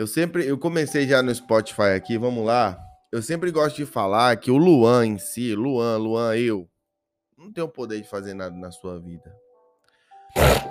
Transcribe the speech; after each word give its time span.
Eu 0.00 0.06
sempre, 0.06 0.46
eu 0.46 0.56
comecei 0.56 1.06
já 1.06 1.22
no 1.22 1.34
Spotify 1.34 1.92
aqui, 1.94 2.16
vamos 2.16 2.42
lá. 2.42 2.82
Eu 3.12 3.20
sempre 3.20 3.50
gosto 3.50 3.76
de 3.76 3.84
falar 3.84 4.34
que 4.38 4.50
o 4.50 4.56
Luan 4.56 5.04
em 5.04 5.18
si, 5.18 5.54
Luan, 5.54 5.98
Luan, 5.98 6.34
eu, 6.38 6.66
não 7.36 7.52
tenho 7.52 7.68
poder 7.68 8.00
de 8.00 8.08
fazer 8.08 8.32
nada 8.32 8.56
na 8.56 8.70
sua 8.70 8.98
vida. 8.98 9.30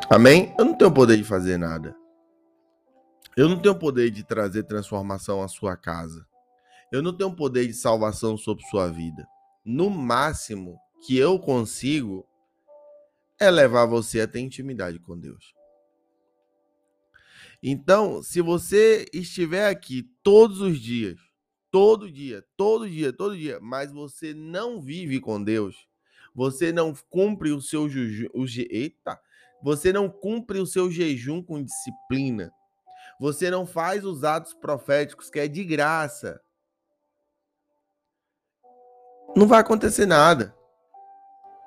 Amém? 0.10 0.52
Eu 0.58 0.66
não 0.66 0.74
tenho 0.74 0.92
poder 0.92 1.16
de 1.16 1.24
fazer 1.24 1.60
nada. 1.60 1.96
Eu 3.38 3.48
não 3.48 3.60
tenho 3.62 3.76
poder 3.76 4.10
de 4.10 4.24
trazer 4.24 4.64
transformação 4.64 5.44
à 5.44 5.48
sua 5.48 5.78
casa. 5.78 6.26
Eu 6.92 7.04
não 7.04 7.16
tenho 7.16 7.36
poder 7.36 7.68
de 7.68 7.74
salvação 7.76 8.36
sobre 8.36 8.66
sua 8.66 8.88
vida. 8.88 9.28
No 9.64 9.92
máximo 9.92 10.76
que 11.06 11.16
eu 11.16 11.38
consigo 11.38 12.26
é 13.40 13.52
levar 13.52 13.86
você 13.86 14.22
a 14.22 14.28
ter 14.28 14.40
intimidade 14.40 14.98
com 14.98 15.16
Deus. 15.16 15.59
Então, 17.62 18.24
se 18.24 18.42
você 18.42 19.06
estiver 19.14 19.68
aqui 19.68 20.04
todos 20.24 20.62
os 20.62 20.80
dias, 20.80 21.18
todo 21.70 22.12
dia, 22.12 22.44
todo 22.56 22.90
dia, 22.90 23.12
todo 23.12 23.38
dia, 23.38 23.60
mas 23.62 23.92
você 23.92 24.34
não 24.34 24.82
vive 24.82 25.20
com 25.20 25.44
Deus, 25.44 25.76
você 26.34 26.72
não 26.72 26.94
cumpre 27.10 27.52
o 27.52 27.62
seu 27.62 27.90
jejum, 27.90 28.28
eita, 28.70 29.20
você 29.62 29.92
não 29.92 30.10
cumpre 30.10 30.60
o 30.60 30.66
seu 30.66 30.90
jejum 30.90 31.44
com 31.44 31.62
disciplina, 31.62 32.52
você 33.20 33.52
não 33.52 33.66
faz 33.66 34.06
os 34.06 34.24
atos 34.24 34.54
proféticos 34.54 35.30
que 35.30 35.40
é 35.40 35.48
de 35.48 35.64
graça, 35.66 36.42
não 39.36 39.48
vai 39.48 39.60
acontecer 39.60 40.06
nada. 40.06 40.56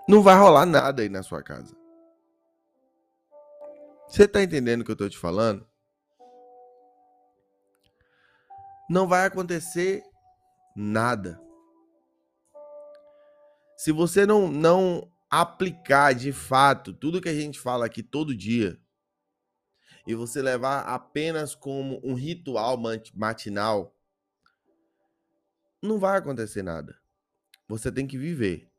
Não 0.08 0.22
vai 0.22 0.36
rolar 0.36 0.66
nada 0.66 1.02
aí 1.02 1.08
na 1.08 1.22
sua 1.22 1.42
casa. 1.42 1.76
Você 4.08 4.26
tá 4.26 4.42
entendendo 4.42 4.82
o 4.82 4.84
que 4.84 4.90
eu 4.90 4.96
tô 4.96 5.08
te 5.08 5.16
falando? 5.16 5.66
Não 8.92 9.08
vai 9.08 9.24
acontecer 9.24 10.04
nada. 10.76 11.40
Se 13.74 13.90
você 13.90 14.26
não, 14.26 14.52
não 14.52 15.10
aplicar 15.30 16.12
de 16.12 16.30
fato 16.30 16.92
tudo 16.92 17.18
que 17.18 17.30
a 17.30 17.34
gente 17.34 17.58
fala 17.58 17.86
aqui 17.86 18.02
todo 18.02 18.36
dia, 18.36 18.78
e 20.06 20.14
você 20.14 20.42
levar 20.42 20.80
apenas 20.80 21.54
como 21.54 22.02
um 22.04 22.12
ritual 22.12 22.76
matinal, 23.14 23.96
não 25.80 25.98
vai 25.98 26.18
acontecer 26.18 26.62
nada. 26.62 26.94
Você 27.66 27.90
tem 27.90 28.06
que 28.06 28.18
viver. 28.18 28.70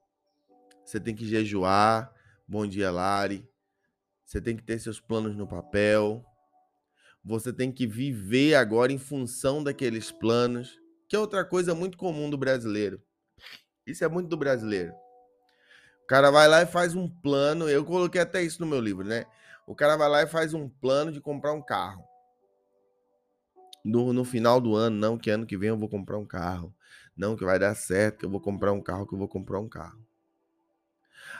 Você 0.85 0.99
tem 0.99 1.15
que 1.15 1.25
jejuar. 1.25 2.13
Bom 2.47 2.67
dia, 2.67 2.91
Lari. 2.91 3.49
Você 4.23 4.39
tem 4.39 4.55
que 4.55 4.61
ter 4.61 4.77
seus 4.77 5.01
planos 5.01 5.35
no 5.35 5.47
papel. 5.47 6.23
Você 7.23 7.53
tem 7.53 7.71
que 7.71 7.87
viver 7.87 8.55
agora 8.55 8.91
em 8.91 8.97
função 8.97 9.63
daqueles 9.63 10.11
planos, 10.11 10.77
que 11.07 11.15
é 11.15 11.19
outra 11.19 11.45
coisa 11.45 11.73
muito 11.73 11.97
comum 11.97 12.29
do 12.29 12.37
brasileiro. 12.37 13.01
Isso 13.85 14.03
é 14.03 14.07
muito 14.07 14.27
do 14.27 14.37
brasileiro. 14.37 14.93
O 16.03 16.07
cara 16.07 16.29
vai 16.29 16.47
lá 16.47 16.61
e 16.61 16.65
faz 16.65 16.95
um 16.95 17.07
plano. 17.07 17.69
Eu 17.69 17.85
coloquei 17.85 18.19
até 18.19 18.43
isso 18.43 18.61
no 18.61 18.67
meu 18.67 18.79
livro, 18.81 19.05
né? 19.05 19.25
O 19.65 19.73
cara 19.73 19.95
vai 19.95 20.09
lá 20.09 20.23
e 20.23 20.27
faz 20.27 20.53
um 20.53 20.67
plano 20.67 21.11
de 21.11 21.21
comprar 21.21 21.53
um 21.53 21.61
carro. 21.61 22.03
No, 23.83 24.11
no 24.11 24.25
final 24.25 24.59
do 24.59 24.75
ano, 24.75 24.97
não, 24.97 25.17
que 25.17 25.29
ano 25.29 25.45
que 25.45 25.57
vem 25.57 25.69
eu 25.69 25.77
vou 25.77 25.89
comprar 25.89 26.17
um 26.17 26.25
carro. 26.25 26.73
Não, 27.15 27.35
que 27.35 27.45
vai 27.45 27.57
dar 27.57 27.75
certo, 27.75 28.19
que 28.19 28.25
eu 28.25 28.29
vou 28.29 28.41
comprar 28.41 28.73
um 28.73 28.81
carro, 28.81 29.07
que 29.07 29.13
eu 29.13 29.19
vou 29.19 29.27
comprar 29.27 29.59
um 29.59 29.69
carro. 29.69 29.99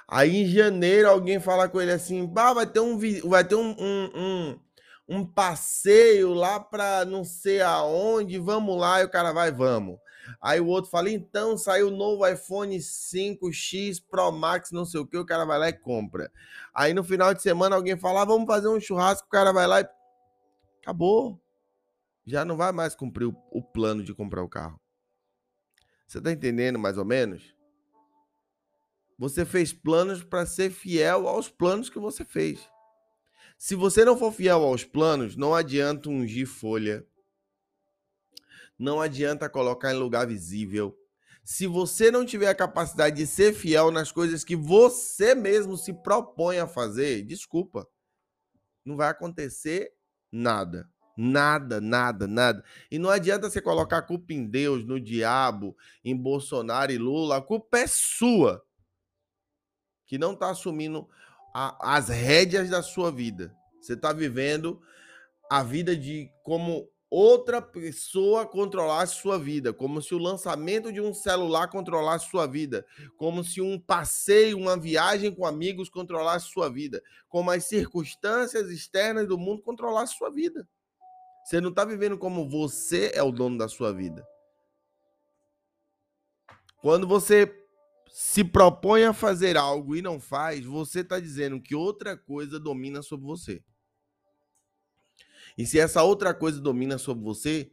Aí 0.08 0.44
em 0.44 0.46
janeiro 0.46 1.10
alguém 1.10 1.40
fala 1.40 1.68
com 1.68 1.82
ele 1.82 1.92
assim: 1.92 2.26
bah, 2.26 2.54
vai 2.54 2.66
ter 2.66 2.80
um, 2.80 2.98
vai 3.28 3.44
ter 3.44 3.56
um, 3.56 3.76
um, 3.80 4.12
um, 4.16 4.60
um 5.08 5.26
passeio 5.26 6.34
lá 6.34 6.60
para 6.60 7.06
não 7.06 7.24
sei 7.24 7.62
aonde, 7.62 8.38
vamos 8.40 8.78
lá. 8.80 9.02
E 9.02 9.06
o 9.06 9.10
cara 9.10 9.32
vai, 9.32 9.52
vamos. 9.52 10.00
Aí 10.42 10.60
o 10.60 10.68
outro 10.68 10.90
fala: 10.90 11.10
então 11.10 11.58
saiu 11.58 11.88
o 11.88 11.96
novo 11.96 12.28
iPhone 12.28 12.78
5X 12.78 14.02
Pro 14.10 14.32
Max, 14.32 14.72
não 14.72 14.86
sei 14.86 15.00
o 15.00 15.06
que, 15.06 15.18
o 15.18 15.26
cara 15.26 15.46
vai 15.46 15.60
lá 15.60 15.70
e 15.70 15.74
compra. 15.74 16.32
Aí 16.74 16.94
no 16.94 17.04
final 17.04 17.34
de 17.34 17.42
semana 17.42 17.76
alguém 17.76 17.98
fala: 17.98 18.22
ah, 18.22 18.26
vamos 18.26 18.48
fazer 18.48 18.68
um 18.68 18.80
churrasco, 18.80 19.28
o 19.28 19.32
cara 19.32 19.52
vai 19.52 19.68
lá 19.68 19.82
e. 19.82 19.88
Acabou. 20.82 21.40
Já 22.26 22.46
não 22.46 22.56
vai 22.56 22.72
mais 22.72 22.96
cumprir 22.96 23.26
o, 23.26 23.36
o 23.52 23.62
plano 23.62 24.04
de 24.04 24.14
comprar 24.14 24.44
o 24.44 24.50
carro. 24.50 24.80
Você 26.08 26.22
tá 26.22 26.32
entendendo 26.32 26.80
mais 26.80 26.98
ou 26.98 27.06
menos? 27.06 27.54
Você 29.18 29.46
fez 29.46 29.74
planos 29.74 30.24
para 30.24 30.46
ser 30.46 30.70
fiel 30.70 31.28
aos 31.28 31.50
planos 31.50 31.90
que 31.90 32.00
você 32.00 32.26
fez. 32.26 32.70
Se 33.66 33.76
você 33.76 34.04
não 34.04 34.18
for 34.18 34.34
fiel 34.34 34.62
aos 34.62 34.84
planos, 34.84 35.38
não 35.38 35.56
adianta 35.56 36.10
ungir 36.10 36.46
folha. 36.46 37.08
Não 38.78 39.00
adianta 39.00 39.50
colocar 39.50 39.94
em 39.94 39.98
lugar 39.98 40.28
visível. 40.28 40.94
Se 41.46 41.66
você 41.66 42.12
não 42.12 42.26
tiver 42.26 42.50
a 42.50 42.56
capacidade 42.56 43.16
de 43.16 43.26
ser 43.26 43.54
fiel 43.54 43.90
nas 43.90 44.12
coisas 44.12 44.44
que 44.44 44.54
você 44.54 45.34
mesmo 45.34 45.78
se 45.78 45.94
propõe 45.94 46.60
a 46.60 46.68
fazer, 46.68 47.24
desculpa, 47.24 47.88
não 48.84 48.98
vai 48.98 49.08
acontecer 49.08 49.94
nada. 50.30 50.92
Nada, 51.16 51.80
nada, 51.80 52.28
nada. 52.28 52.66
E 52.92 53.00
não 53.00 53.10
adianta 53.10 53.50
você 53.50 53.62
colocar 53.62 54.00
a 54.00 54.06
culpa 54.06 54.34
em 54.34 54.46
Deus, 54.46 54.84
no 54.84 55.00
diabo, 55.00 55.74
em 56.04 56.18
Bolsonaro 56.18 56.92
e 56.92 56.98
Lula. 56.98 57.38
A 57.38 57.42
culpa 57.42 57.78
é 57.78 57.88
sua 57.88 58.62
que 60.06 60.18
não 60.18 60.34
está 60.34 60.50
assumindo 60.50 61.10
a, 61.54 61.96
as 61.96 62.10
rédeas 62.10 62.70
da 62.70 62.82
sua 62.82 63.12
vida. 63.12 63.56
Você 63.80 63.94
está 63.94 64.12
vivendo 64.12 64.82
a 65.50 65.62
vida 65.62 65.96
de 65.96 66.32
como 66.42 66.90
outra 67.10 67.62
pessoa 67.62 68.44
controlasse 68.44 69.18
sua 69.18 69.38
vida, 69.38 69.72
como 69.72 70.02
se 70.02 70.16
o 70.16 70.18
lançamento 70.18 70.92
de 70.92 71.00
um 71.00 71.14
celular 71.14 71.68
controlasse 71.68 72.28
sua 72.28 72.48
vida, 72.48 72.84
como 73.18 73.44
se 73.44 73.62
um 73.62 73.80
passeio, 73.80 74.58
uma 74.58 74.76
viagem 74.76 75.32
com 75.32 75.46
amigos 75.46 75.90
controlasse 75.90 76.48
sua 76.48 76.72
vida, 76.72 77.04
como 77.30 77.52
as 77.52 77.66
circunstâncias 77.66 78.72
externas 78.72 79.28
do 79.28 79.38
mundo 79.38 79.62
controlasse 79.62 80.16
sua 80.16 80.32
vida. 80.32 80.68
Você 81.46 81.62
não 81.62 81.70
está 81.70 81.86
vivendo 81.86 82.18
como 82.18 82.50
você 82.50 83.12
é 83.14 83.22
o 83.22 83.32
dono 83.32 83.60
da 83.60 83.68
sua 83.68 83.94
vida. 83.94 84.26
Quando 86.82 87.08
você 87.08 87.63
se 88.16 88.44
propõe 88.44 89.06
a 89.06 89.12
fazer 89.12 89.58
algo 89.58 89.96
e 89.96 90.02
não 90.02 90.20
faz, 90.20 90.64
você 90.64 91.00
está 91.00 91.20
dizendo 91.20 91.60
que 91.60 91.74
outra 91.74 92.16
coisa 92.16 92.60
domina 92.60 93.02
sobre 93.02 93.26
você. 93.26 93.64
E 95.58 95.66
se 95.66 95.80
essa 95.80 96.04
outra 96.04 96.32
coisa 96.32 96.62
domina 96.62 97.00
sobre 97.00 97.24
você, 97.24 97.72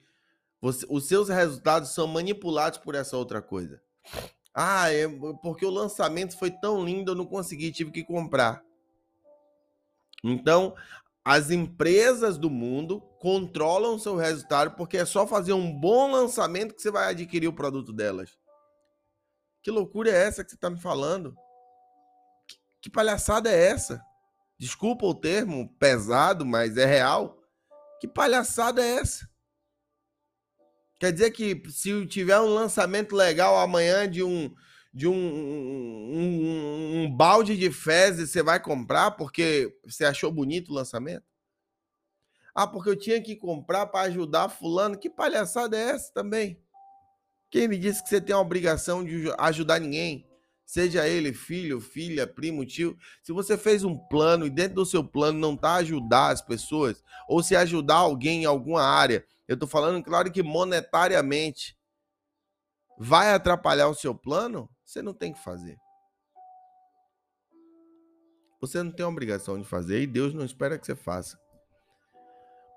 você 0.58 0.86
os 0.88 1.06
seus 1.06 1.28
resultados 1.28 1.90
são 1.90 2.06
manipulados 2.06 2.78
por 2.78 2.94
essa 2.94 3.18
outra 3.18 3.42
coisa. 3.42 3.82
Ah, 4.54 4.90
é 4.90 5.06
porque 5.42 5.66
o 5.66 5.70
lançamento 5.70 6.38
foi 6.38 6.50
tão 6.50 6.82
lindo, 6.82 7.10
eu 7.12 7.16
não 7.16 7.26
consegui, 7.26 7.70
tive 7.70 7.90
que 7.90 8.02
comprar. 8.02 8.64
Então, 10.24 10.74
as 11.22 11.50
empresas 11.50 12.38
do 12.38 12.48
mundo 12.48 13.02
controlam 13.18 13.98
seu 13.98 14.16
resultado 14.16 14.74
porque 14.74 14.96
é 14.96 15.04
só 15.04 15.26
fazer 15.26 15.52
um 15.52 15.70
bom 15.70 16.10
lançamento 16.10 16.74
que 16.74 16.80
você 16.80 16.90
vai 16.90 17.10
adquirir 17.10 17.46
o 17.46 17.52
produto 17.52 17.92
delas. 17.92 18.39
Que 19.62 19.70
loucura 19.70 20.10
é 20.10 20.26
essa 20.26 20.42
que 20.42 20.50
você 20.50 20.56
está 20.56 20.70
me 20.70 20.80
falando? 20.80 21.34
Que, 22.46 22.56
que 22.82 22.90
palhaçada 22.90 23.50
é 23.50 23.66
essa? 23.66 24.02
Desculpa 24.58 25.06
o 25.06 25.14
termo 25.14 25.74
pesado, 25.78 26.44
mas 26.44 26.76
é 26.76 26.84
real. 26.84 27.38
Que 28.00 28.08
palhaçada 28.08 28.82
é 28.82 28.96
essa? 28.96 29.28
Quer 30.98 31.12
dizer 31.12 31.30
que 31.30 31.62
se 31.70 32.06
tiver 32.06 32.38
um 32.40 32.52
lançamento 32.52 33.16
legal 33.16 33.58
amanhã 33.58 34.08
de 34.08 34.22
um 34.22 34.54
de 34.92 35.06
um, 35.06 35.14
um, 35.14 37.04
um, 37.04 37.16
balde 37.16 37.56
de 37.56 37.70
fezes, 37.70 38.30
você 38.30 38.42
vai 38.42 38.60
comprar 38.60 39.12
porque 39.12 39.72
você 39.84 40.04
achou 40.04 40.32
bonito 40.32 40.70
o 40.70 40.74
lançamento? 40.74 41.24
Ah, 42.52 42.66
porque 42.66 42.90
eu 42.90 42.98
tinha 42.98 43.22
que 43.22 43.36
comprar 43.36 43.86
para 43.86 44.08
ajudar 44.08 44.48
fulano. 44.48 44.98
Que 44.98 45.08
palhaçada 45.08 45.78
é 45.78 45.90
essa 45.90 46.12
também? 46.12 46.60
Quem 47.50 47.66
me 47.66 47.76
disse 47.76 48.02
que 48.02 48.08
você 48.08 48.20
tem 48.20 48.34
a 48.34 48.38
obrigação 48.38 49.04
de 49.04 49.32
ajudar 49.38 49.80
ninguém? 49.80 50.24
Seja 50.64 51.08
ele 51.08 51.32
filho, 51.32 51.80
filha, 51.80 52.28
primo, 52.28 52.64
tio. 52.64 52.96
Se 53.24 53.32
você 53.32 53.58
fez 53.58 53.82
um 53.82 53.98
plano 53.98 54.46
e 54.46 54.50
dentro 54.50 54.76
do 54.76 54.86
seu 54.86 55.02
plano 55.02 55.36
não 55.36 55.54
está 55.54 55.74
ajudar 55.74 56.28
as 56.28 56.40
pessoas, 56.40 57.02
ou 57.28 57.42
se 57.42 57.56
ajudar 57.56 57.96
alguém 57.96 58.42
em 58.42 58.46
alguma 58.46 58.82
área, 58.82 59.26
eu 59.48 59.54
estou 59.54 59.68
falando, 59.68 60.00
claro 60.00 60.30
que 60.30 60.44
monetariamente, 60.44 61.76
vai 62.96 63.32
atrapalhar 63.32 63.88
o 63.88 63.94
seu 63.94 64.14
plano, 64.14 64.70
você 64.84 65.02
não 65.02 65.12
tem 65.12 65.32
que 65.32 65.42
fazer. 65.42 65.76
Você 68.60 68.80
não 68.80 68.92
tem 68.92 69.04
a 69.04 69.08
obrigação 69.08 69.58
de 69.58 69.66
fazer 69.66 70.02
e 70.02 70.06
Deus 70.06 70.32
não 70.32 70.44
espera 70.44 70.78
que 70.78 70.86
você 70.86 70.94
faça. 70.94 71.36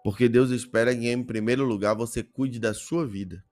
Porque 0.03 0.27
Deus 0.27 0.49
espera 0.49 0.95
que, 0.95 1.07
em 1.07 1.23
primeiro 1.23 1.63
lugar, 1.63 1.93
você 1.93 2.23
cuide 2.23 2.59
da 2.59 2.73
sua 2.73 3.05
vida. 3.05 3.43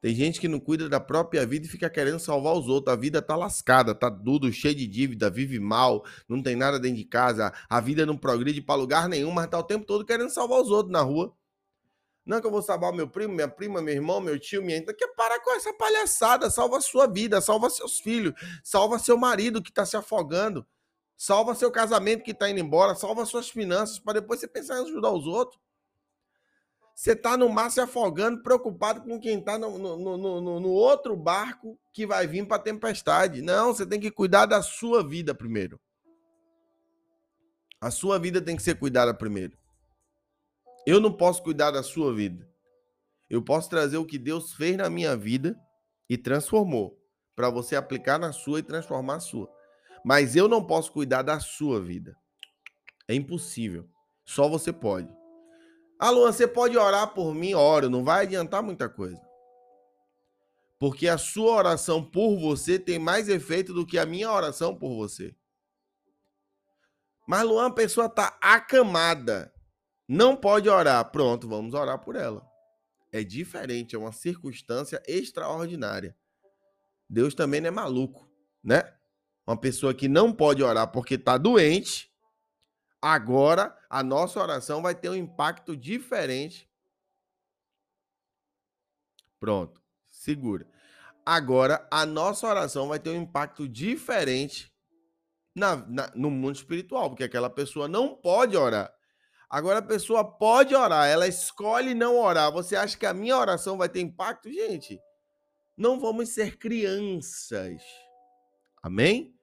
Tem 0.00 0.14
gente 0.14 0.40
que 0.40 0.46
não 0.46 0.60
cuida 0.60 0.88
da 0.88 1.00
própria 1.00 1.44
vida 1.44 1.66
e 1.66 1.68
fica 1.68 1.90
querendo 1.90 2.20
salvar 2.20 2.54
os 2.54 2.68
outros. 2.68 2.94
A 2.94 2.96
vida 2.96 3.20
tá 3.20 3.34
lascada, 3.34 3.94
tá 3.94 4.10
tudo 4.10 4.52
cheio 4.52 4.74
de 4.74 4.86
dívida, 4.86 5.28
vive 5.28 5.58
mal, 5.58 6.04
não 6.28 6.40
tem 6.40 6.54
nada 6.54 6.78
dentro 6.78 6.98
de 6.98 7.04
casa, 7.04 7.52
a 7.68 7.80
vida 7.80 8.06
não 8.06 8.16
progride 8.16 8.60
para 8.62 8.76
lugar 8.76 9.08
nenhum, 9.08 9.32
mas 9.32 9.48
tá 9.48 9.58
o 9.58 9.62
tempo 9.62 9.84
todo 9.84 10.04
querendo 10.04 10.30
salvar 10.30 10.60
os 10.60 10.70
outros 10.70 10.92
na 10.92 11.00
rua. 11.00 11.34
Não 12.24 12.42
que 12.42 12.46
eu 12.46 12.50
vou 12.50 12.60
salvar 12.60 12.92
meu 12.92 13.08
primo, 13.08 13.34
minha 13.34 13.48
prima, 13.48 13.80
meu 13.80 13.94
irmão, 13.94 14.20
meu 14.20 14.38
tio, 14.38 14.62
minha. 14.62 14.76
Então, 14.76 14.94
que 14.94 15.08
parar 15.08 15.40
com 15.40 15.50
essa 15.56 15.72
palhaçada. 15.72 16.50
Salva 16.50 16.76
a 16.76 16.80
sua 16.82 17.06
vida, 17.06 17.40
salva 17.40 17.70
seus 17.70 18.00
filhos, 18.00 18.34
salva 18.62 18.98
seu 18.98 19.16
marido 19.16 19.62
que 19.62 19.70
está 19.70 19.86
se 19.86 19.96
afogando, 19.96 20.66
salva 21.16 21.54
seu 21.54 21.70
casamento 21.70 22.22
que 22.22 22.32
está 22.32 22.50
indo 22.50 22.60
embora, 22.60 22.94
salva 22.94 23.24
suas 23.24 23.48
finanças, 23.48 23.98
para 23.98 24.20
depois 24.20 24.40
você 24.40 24.46
pensar 24.46 24.78
em 24.78 24.82
ajudar 24.82 25.10
os 25.10 25.26
outros. 25.26 25.58
Você 26.98 27.12
está 27.12 27.36
no 27.36 27.48
mar 27.48 27.70
se 27.70 27.80
afogando, 27.80 28.42
preocupado 28.42 29.02
com 29.02 29.20
quem 29.20 29.38
está 29.38 29.56
no, 29.56 29.78
no, 29.78 30.16
no, 30.16 30.58
no, 30.58 30.68
outro 30.68 31.16
barco 31.16 31.78
que 31.92 32.04
vai 32.04 32.26
vir 32.26 32.44
para 32.44 32.56
a 32.56 32.60
tempestade. 32.60 33.40
Não, 33.40 33.72
você 33.72 33.86
tem 33.86 34.00
que 34.00 34.10
cuidar 34.10 34.46
da 34.46 34.60
sua 34.62 35.06
vida 35.06 35.32
primeiro. 35.32 35.80
A 37.80 37.88
sua 37.92 38.18
vida 38.18 38.42
tem 38.42 38.56
que 38.56 38.64
ser 38.64 38.80
cuidada 38.80 39.14
primeiro. 39.14 39.56
Eu 40.84 40.98
não 40.98 41.12
posso 41.12 41.40
cuidar 41.40 41.70
da 41.70 41.84
sua 41.84 42.12
vida. 42.12 42.50
Eu 43.30 43.40
posso 43.44 43.70
trazer 43.70 43.98
o 43.98 44.04
que 44.04 44.18
Deus 44.18 44.54
fez 44.54 44.76
na 44.76 44.90
minha 44.90 45.16
vida 45.16 45.56
e 46.10 46.18
transformou, 46.18 47.00
para 47.36 47.48
você 47.48 47.76
aplicar 47.76 48.18
na 48.18 48.32
sua 48.32 48.58
e 48.58 48.64
transformar 48.64 49.14
a 49.14 49.20
sua. 49.20 49.48
Mas 50.04 50.34
eu 50.34 50.48
não 50.48 50.66
posso 50.66 50.90
cuidar 50.90 51.22
da 51.22 51.38
sua 51.38 51.80
vida. 51.80 52.16
É 53.06 53.14
impossível. 53.14 53.88
Só 54.24 54.48
você 54.48 54.72
pode. 54.72 55.16
Ah, 55.98 56.10
Luan, 56.10 56.30
você 56.30 56.46
pode 56.46 56.76
orar 56.78 57.12
por 57.12 57.34
mim? 57.34 57.54
Oro, 57.54 57.90
não 57.90 58.04
vai 58.04 58.24
adiantar 58.24 58.62
muita 58.62 58.88
coisa. 58.88 59.20
Porque 60.78 61.08
a 61.08 61.18
sua 61.18 61.56
oração 61.56 62.04
por 62.04 62.38
você 62.38 62.78
tem 62.78 62.98
mais 62.98 63.28
efeito 63.28 63.74
do 63.74 63.84
que 63.84 63.98
a 63.98 64.06
minha 64.06 64.30
oração 64.30 64.76
por 64.76 64.94
você. 64.94 65.34
Mas, 67.26 67.42
Luan, 67.42 67.66
a 67.66 67.72
pessoa 67.72 68.06
está 68.06 68.38
acamada. 68.40 69.52
Não 70.06 70.36
pode 70.36 70.68
orar. 70.68 71.04
Pronto, 71.10 71.48
vamos 71.48 71.74
orar 71.74 71.98
por 71.98 72.14
ela. 72.14 72.48
É 73.10 73.24
diferente, 73.24 73.96
é 73.96 73.98
uma 73.98 74.12
circunstância 74.12 75.02
extraordinária. 75.06 76.16
Deus 77.08 77.34
também 77.34 77.60
não 77.60 77.68
é 77.68 77.70
maluco, 77.70 78.30
né? 78.62 78.94
Uma 79.46 79.56
pessoa 79.56 79.94
que 79.94 80.08
não 80.08 80.32
pode 80.32 80.62
orar 80.62 80.92
porque 80.92 81.14
está 81.14 81.38
doente, 81.38 82.10
agora 83.00 83.76
a 83.88 84.02
nossa 84.02 84.40
oração 84.40 84.82
vai 84.82 84.94
ter 84.94 85.08
um 85.08 85.14
impacto 85.14 85.76
diferente. 85.76 86.68
Pronto, 89.38 89.80
segura. 90.08 90.66
Agora 91.24 91.86
a 91.90 92.04
nossa 92.06 92.46
oração 92.46 92.88
vai 92.88 92.98
ter 92.98 93.10
um 93.10 93.22
impacto 93.22 93.68
diferente 93.68 94.72
na, 95.54 95.76
na, 95.76 96.12
no 96.14 96.30
mundo 96.30 96.56
espiritual, 96.56 97.10
porque 97.10 97.24
aquela 97.24 97.50
pessoa 97.50 97.86
não 97.86 98.14
pode 98.14 98.56
orar. 98.56 98.92
Agora 99.50 99.78
a 99.78 99.82
pessoa 99.82 100.24
pode 100.24 100.74
orar, 100.74 101.06
ela 101.06 101.26
escolhe 101.26 101.94
não 101.94 102.18
orar. 102.18 102.52
Você 102.52 102.76
acha 102.76 102.96
que 102.96 103.06
a 103.06 103.14
minha 103.14 103.36
oração 103.36 103.78
vai 103.78 103.88
ter 103.88 104.00
impacto? 104.00 104.50
Gente, 104.50 105.00
não 105.76 105.98
vamos 105.98 106.30
ser 106.30 106.58
crianças. 106.58 107.82
Amém? 108.82 109.34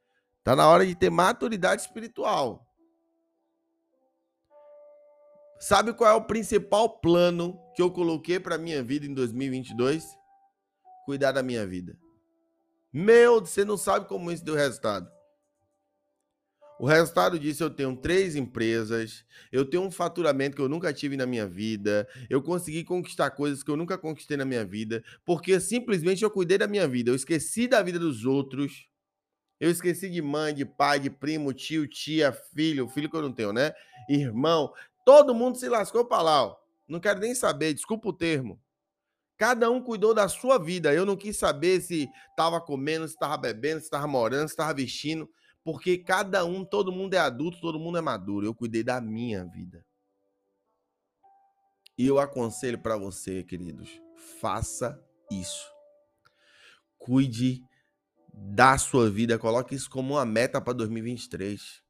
Tá 0.43 0.55
na 0.55 0.67
hora 0.67 0.85
de 0.85 0.93
ter 0.93 1.09
maturidade 1.09 1.81
espiritual. 1.81 2.64
Sabe 5.59 5.93
qual 5.93 6.11
é 6.11 6.13
o 6.13 6.25
principal 6.25 6.99
plano 6.99 7.59
que 7.75 7.81
eu 7.81 7.89
coloquei 7.89 8.39
para 8.39 8.57
minha 8.57 8.83
vida 8.83 9.05
em 9.05 9.13
2022? 9.13 10.05
Cuidar 11.05 11.31
da 11.31 11.41
minha 11.41 11.65
vida. 11.65 11.97
Meu, 12.91 13.39
você 13.39 13.63
não 13.63 13.77
sabe 13.77 14.07
como 14.07 14.31
isso 14.31 14.43
deu 14.43 14.55
resultado. 14.55 15.09
O 16.77 16.85
resultado 16.85 17.39
disso, 17.39 17.63
eu 17.63 17.69
tenho 17.69 17.95
três 17.95 18.35
empresas, 18.35 19.23
eu 19.49 19.63
tenho 19.63 19.83
um 19.83 19.91
faturamento 19.91 20.57
que 20.57 20.61
eu 20.61 20.67
nunca 20.67 20.91
tive 20.91 21.15
na 21.15 21.25
minha 21.25 21.47
vida, 21.47 22.05
eu 22.29 22.41
consegui 22.41 22.83
conquistar 22.83 23.31
coisas 23.31 23.63
que 23.63 23.71
eu 23.71 23.77
nunca 23.77 23.97
conquistei 23.97 24.35
na 24.35 24.43
minha 24.43 24.65
vida, 24.65 25.01
porque 25.25 25.57
simplesmente 25.61 26.23
eu 26.23 26.29
cuidei 26.29 26.57
da 26.57 26.67
minha 26.67 26.85
vida, 26.85 27.11
eu 27.11 27.15
esqueci 27.15 27.65
da 27.65 27.81
vida 27.81 27.97
dos 27.97 28.25
outros, 28.25 28.89
eu 29.57 29.71
esqueci 29.71 30.09
de 30.09 30.21
mãe, 30.21 30.53
de 30.53 30.65
pai, 30.65 30.99
de 30.99 31.09
primo, 31.09 31.53
tio, 31.53 31.87
tia, 31.87 32.33
filho, 32.33 32.89
filho 32.89 33.09
que 33.09 33.15
eu 33.15 33.21
não 33.21 33.31
tenho, 33.31 33.53
né? 33.53 33.73
Irmão, 34.09 34.73
todo 35.05 35.33
mundo 35.33 35.57
se 35.57 35.69
lascou 35.69 36.03
para 36.03 36.21
lá, 36.21 36.45
ó. 36.47 36.57
Não 36.87 36.99
quero 36.99 37.19
nem 37.19 37.33
saber, 37.33 37.73
desculpa 37.73 38.09
o 38.09 38.13
termo. 38.13 38.61
Cada 39.37 39.69
um 39.71 39.81
cuidou 39.81 40.13
da 40.13 40.27
sua 40.27 40.57
vida. 40.57 40.93
Eu 40.93 41.05
não 41.05 41.15
quis 41.15 41.37
saber 41.37 41.79
se 41.81 42.09
estava 42.29 42.59
comendo, 42.59 43.07
se 43.07 43.13
estava 43.13 43.37
bebendo, 43.37 43.79
se 43.79 43.85
estava 43.85 44.07
morando, 44.07 44.47
se 44.47 44.53
estava 44.53 44.73
vestindo 44.73 45.29
porque 45.65 45.97
cada 45.97 46.45
um, 46.45 46.63
todo 46.63 46.91
mundo 46.91 47.15
é 47.15 47.17
adulto, 47.17 47.59
todo 47.59 47.79
mundo 47.79 47.97
é 47.97 48.01
maduro. 48.01 48.45
Eu 48.45 48.53
cuidei 48.53 48.83
da 48.83 49.01
minha 49.01 49.43
vida. 49.45 49.83
E 51.97 52.05
eu 52.05 52.19
aconselho 52.19 52.77
para 52.77 52.95
você, 52.95 53.43
queridos, 53.43 53.89
faça 54.39 55.03
isso. 55.31 55.67
Cuide 56.99 57.63
da 58.31 58.77
sua 58.77 59.09
vida, 59.09 59.39
coloque 59.39 59.73
isso 59.73 59.89
como 59.89 60.13
uma 60.13 60.25
meta 60.25 60.61
para 60.61 60.73
2023. 60.73 61.83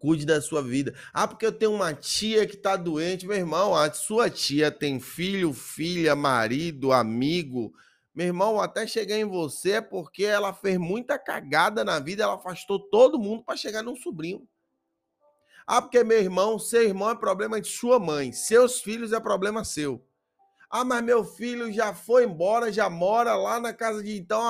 Cuide 0.00 0.26
da 0.26 0.40
sua 0.40 0.62
vida. 0.62 0.92
Ah, 1.12 1.28
porque 1.28 1.46
eu 1.46 1.52
tenho 1.52 1.72
uma 1.72 1.94
tia 1.94 2.44
que 2.44 2.56
está 2.56 2.74
doente, 2.74 3.24
meu 3.26 3.36
irmão. 3.36 3.76
A 3.76 3.92
sua 3.92 4.28
tia 4.28 4.68
tem 4.70 4.98
filho, 4.98 5.52
filha, 5.52 6.16
marido, 6.16 6.90
amigo, 6.90 7.72
meu 8.14 8.26
irmão, 8.26 8.60
até 8.60 8.86
chegar 8.86 9.16
em 9.16 9.24
você 9.24 9.72
é 9.72 9.80
porque 9.80 10.24
ela 10.24 10.52
fez 10.52 10.76
muita 10.78 11.18
cagada 11.18 11.84
na 11.84 12.00
vida, 12.00 12.24
ela 12.24 12.34
afastou 12.34 12.78
todo 12.90 13.18
mundo 13.18 13.44
para 13.44 13.56
chegar 13.56 13.82
num 13.82 13.94
sobrinho. 13.94 14.46
Ah, 15.66 15.80
porque 15.80 16.02
meu 16.02 16.18
irmão, 16.18 16.58
seu 16.58 16.82
irmão 16.82 17.10
é 17.10 17.14
problema 17.14 17.60
de 17.60 17.68
sua 17.68 18.00
mãe, 18.00 18.32
seus 18.32 18.80
filhos 18.80 19.12
é 19.12 19.20
problema 19.20 19.64
seu. 19.64 20.04
Ah, 20.68 20.84
mas 20.84 21.02
meu 21.02 21.24
filho 21.24 21.72
já 21.72 21.94
foi 21.94 22.24
embora, 22.24 22.72
já 22.72 22.90
mora 22.90 23.34
lá 23.36 23.60
na 23.60 23.72
casa 23.72 24.02
de. 24.02 24.16
Então 24.18 24.42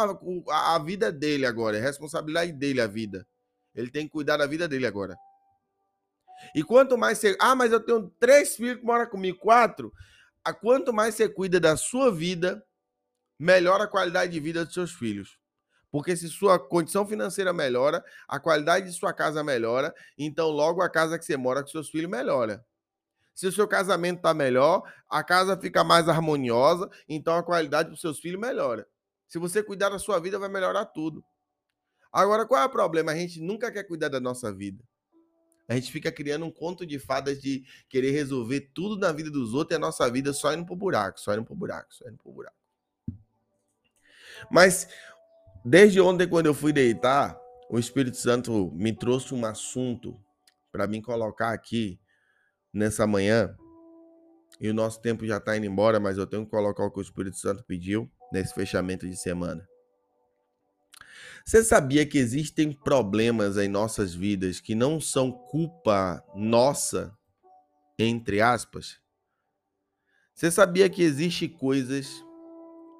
a, 0.48 0.74
a 0.74 0.78
vida 0.78 1.08
é 1.08 1.12
dele 1.12 1.44
agora, 1.44 1.76
é 1.76 1.80
responsabilidade 1.80 2.52
dele 2.52 2.80
a 2.80 2.86
vida. 2.86 3.26
Ele 3.74 3.90
tem 3.90 4.06
que 4.06 4.12
cuidar 4.12 4.38
da 4.38 4.46
vida 4.46 4.66
dele 4.66 4.86
agora. 4.86 5.16
E 6.54 6.62
quanto 6.62 6.96
mais 6.96 7.18
você. 7.18 7.36
Ah, 7.40 7.54
mas 7.54 7.72
eu 7.72 7.80
tenho 7.80 8.08
três 8.18 8.56
filhos 8.56 8.78
que 8.78 8.84
moram 8.84 9.06
comigo, 9.06 9.38
quatro. 9.38 9.92
A 10.44 10.52
quanto 10.52 10.92
mais 10.92 11.14
você 11.14 11.28
cuida 11.28 11.60
da 11.60 11.76
sua 11.76 12.10
vida, 12.10 12.64
melhora 13.38 13.84
a 13.84 13.88
qualidade 13.88 14.32
de 14.32 14.40
vida 14.40 14.64
dos 14.64 14.74
seus 14.74 14.92
filhos. 14.92 15.38
Porque 15.90 16.16
se 16.16 16.28
sua 16.28 16.58
condição 16.58 17.06
financeira 17.06 17.52
melhora, 17.52 18.04
a 18.28 18.38
qualidade 18.38 18.86
de 18.86 18.92
sua 18.92 19.12
casa 19.12 19.42
melhora, 19.42 19.92
então 20.16 20.48
logo 20.48 20.80
a 20.82 20.88
casa 20.88 21.18
que 21.18 21.24
você 21.24 21.36
mora 21.36 21.62
com 21.62 21.68
seus 21.68 21.90
filhos 21.90 22.10
melhora. 22.10 22.64
Se 23.34 23.46
o 23.46 23.52
seu 23.52 23.66
casamento 23.66 24.18
está 24.18 24.34
melhor, 24.34 24.82
a 25.08 25.24
casa 25.24 25.56
fica 25.56 25.82
mais 25.82 26.08
harmoniosa, 26.08 26.88
então 27.08 27.34
a 27.36 27.42
qualidade 27.42 27.90
dos 27.90 28.00
seus 28.00 28.20
filhos 28.20 28.40
melhora. 28.40 28.86
Se 29.26 29.38
você 29.38 29.62
cuidar 29.62 29.88
da 29.88 29.98
sua 29.98 30.20
vida, 30.20 30.38
vai 30.38 30.48
melhorar 30.48 30.84
tudo. 30.86 31.24
Agora, 32.12 32.46
qual 32.46 32.62
é 32.62 32.66
o 32.66 32.70
problema? 32.70 33.12
A 33.12 33.16
gente 33.16 33.40
nunca 33.40 33.70
quer 33.70 33.84
cuidar 33.84 34.08
da 34.08 34.20
nossa 34.20 34.52
vida. 34.52 34.82
A 35.70 35.74
gente 35.76 35.92
fica 35.92 36.10
criando 36.10 36.44
um 36.44 36.50
conto 36.50 36.84
de 36.84 36.98
fadas 36.98 37.40
de 37.40 37.64
querer 37.88 38.10
resolver 38.10 38.72
tudo 38.74 38.98
na 38.98 39.12
vida 39.12 39.30
dos 39.30 39.54
outros 39.54 39.72
e 39.72 39.76
a 39.76 39.78
nossa 39.78 40.10
vida 40.10 40.32
só 40.32 40.52
indo 40.52 40.66
pro 40.66 40.74
buraco, 40.74 41.20
só 41.20 41.32
indo 41.32 41.44
pro 41.44 41.54
buraco, 41.54 41.94
só 41.94 42.08
indo 42.08 42.18
pro 42.18 42.32
buraco. 42.32 42.56
Mas 44.50 44.88
desde 45.64 46.00
ontem, 46.00 46.26
quando 46.26 46.46
eu 46.46 46.54
fui 46.54 46.72
deitar, 46.72 47.40
o 47.70 47.78
Espírito 47.78 48.16
Santo 48.16 48.72
me 48.74 48.92
trouxe 48.92 49.32
um 49.32 49.46
assunto 49.46 50.20
para 50.72 50.88
mim 50.88 51.00
colocar 51.00 51.52
aqui 51.52 52.00
nessa 52.74 53.06
manhã. 53.06 53.56
E 54.60 54.68
o 54.68 54.74
nosso 54.74 55.00
tempo 55.00 55.24
já 55.24 55.36
está 55.36 55.56
indo 55.56 55.66
embora, 55.66 56.00
mas 56.00 56.18
eu 56.18 56.26
tenho 56.26 56.44
que 56.44 56.50
colocar 56.50 56.84
o 56.84 56.90
que 56.90 56.98
o 56.98 57.02
Espírito 57.02 57.36
Santo 57.36 57.62
pediu 57.62 58.10
nesse 58.32 58.52
fechamento 58.52 59.08
de 59.08 59.16
semana. 59.16 59.69
Você 61.44 61.64
sabia 61.64 62.06
que 62.06 62.18
existem 62.18 62.72
problemas 62.72 63.56
em 63.56 63.68
nossas 63.68 64.14
vidas 64.14 64.60
que 64.60 64.74
não 64.74 65.00
são 65.00 65.32
culpa 65.32 66.22
nossa, 66.34 67.16
entre 67.98 68.40
aspas? 68.40 69.00
Você 70.34 70.50
sabia 70.50 70.88
que 70.88 71.02
existem 71.02 71.48
coisas 71.48 72.08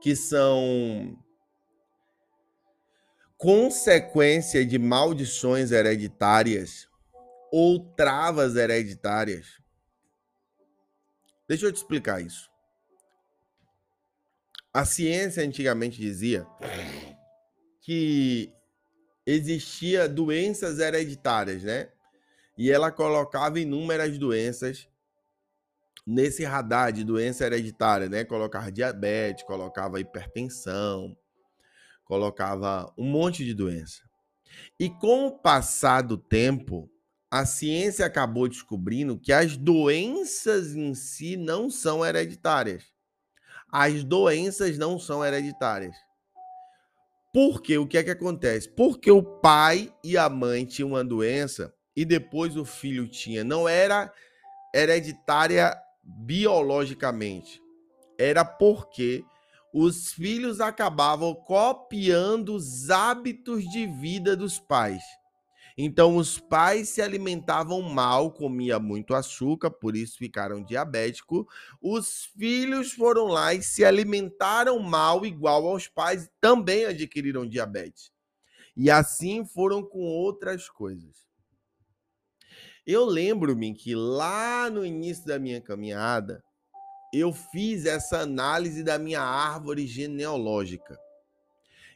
que 0.02 0.16
são 0.16 1.16
consequência 3.36 4.66
de 4.66 4.78
maldições 4.78 5.70
hereditárias 5.70 6.86
ou 7.50 7.80
travas 7.94 8.56
hereditárias. 8.56 9.60
Deixa 11.48 11.66
eu 11.66 11.72
te 11.72 11.76
explicar 11.76 12.20
isso. 12.20 12.50
A 14.72 14.84
ciência 14.84 15.42
antigamente 15.42 15.98
dizia 15.98 16.46
que 17.90 18.54
existia 19.26 20.08
doenças 20.08 20.78
hereditárias, 20.78 21.64
né? 21.64 21.88
E 22.56 22.70
ela 22.70 22.92
colocava 22.92 23.58
inúmeras 23.58 24.16
doenças 24.16 24.88
nesse 26.06 26.44
radar 26.44 26.92
de 26.92 27.02
doença 27.02 27.44
hereditária, 27.44 28.08
né? 28.08 28.24
Colocava 28.24 28.70
diabetes, 28.70 29.42
colocava 29.42 29.98
hipertensão, 29.98 31.16
colocava 32.04 32.94
um 32.96 33.10
monte 33.10 33.44
de 33.44 33.54
doença. 33.54 34.08
E 34.78 34.88
com 34.88 35.26
o 35.26 35.36
passar 35.40 36.02
do 36.02 36.16
tempo, 36.16 36.88
a 37.28 37.44
ciência 37.44 38.06
acabou 38.06 38.46
descobrindo 38.48 39.18
que 39.18 39.32
as 39.32 39.56
doenças 39.56 40.76
em 40.76 40.94
si 40.94 41.36
não 41.36 41.68
são 41.68 42.06
hereditárias. 42.06 42.84
As 43.68 44.04
doenças 44.04 44.78
não 44.78 44.96
são 44.96 45.24
hereditárias. 45.24 45.96
Porque 47.32 47.78
o 47.78 47.86
que 47.86 47.98
é 47.98 48.02
que 48.02 48.10
acontece? 48.10 48.68
Porque 48.68 49.10
o 49.10 49.22
pai 49.22 49.92
e 50.02 50.16
a 50.16 50.28
mãe 50.28 50.64
tinham 50.64 50.90
uma 50.90 51.04
doença 51.04 51.72
e 51.94 52.04
depois 52.04 52.56
o 52.56 52.64
filho 52.64 53.06
tinha. 53.06 53.44
Não 53.44 53.68
era 53.68 54.12
hereditária 54.74 55.76
biologicamente. 56.02 57.60
Era 58.18 58.44
porque 58.44 59.24
os 59.72 60.12
filhos 60.12 60.60
acabavam 60.60 61.34
copiando 61.34 62.54
os 62.54 62.90
hábitos 62.90 63.64
de 63.70 63.86
vida 63.86 64.36
dos 64.36 64.58
pais. 64.58 65.02
Então, 65.82 66.16
os 66.16 66.38
pais 66.38 66.90
se 66.90 67.00
alimentavam 67.00 67.80
mal, 67.80 68.30
comia 68.30 68.78
muito 68.78 69.14
açúcar, 69.14 69.70
por 69.70 69.96
isso 69.96 70.18
ficaram 70.18 70.62
diabéticos. 70.62 71.46
Os 71.80 72.26
filhos 72.36 72.92
foram 72.92 73.28
lá 73.28 73.54
e 73.54 73.62
se 73.62 73.82
alimentaram 73.82 74.78
mal, 74.78 75.24
igual 75.24 75.66
aos 75.66 75.88
pais, 75.88 76.28
também 76.38 76.84
adquiriram 76.84 77.48
diabetes. 77.48 78.12
E 78.76 78.90
assim 78.90 79.42
foram 79.46 79.82
com 79.82 80.00
outras 80.00 80.68
coisas. 80.68 81.26
Eu 82.86 83.06
lembro-me 83.06 83.72
que 83.72 83.94
lá 83.94 84.68
no 84.68 84.84
início 84.84 85.24
da 85.24 85.38
minha 85.38 85.62
caminhada, 85.62 86.44
eu 87.10 87.32
fiz 87.32 87.86
essa 87.86 88.18
análise 88.18 88.84
da 88.84 88.98
minha 88.98 89.22
árvore 89.22 89.86
genealógica. 89.86 90.98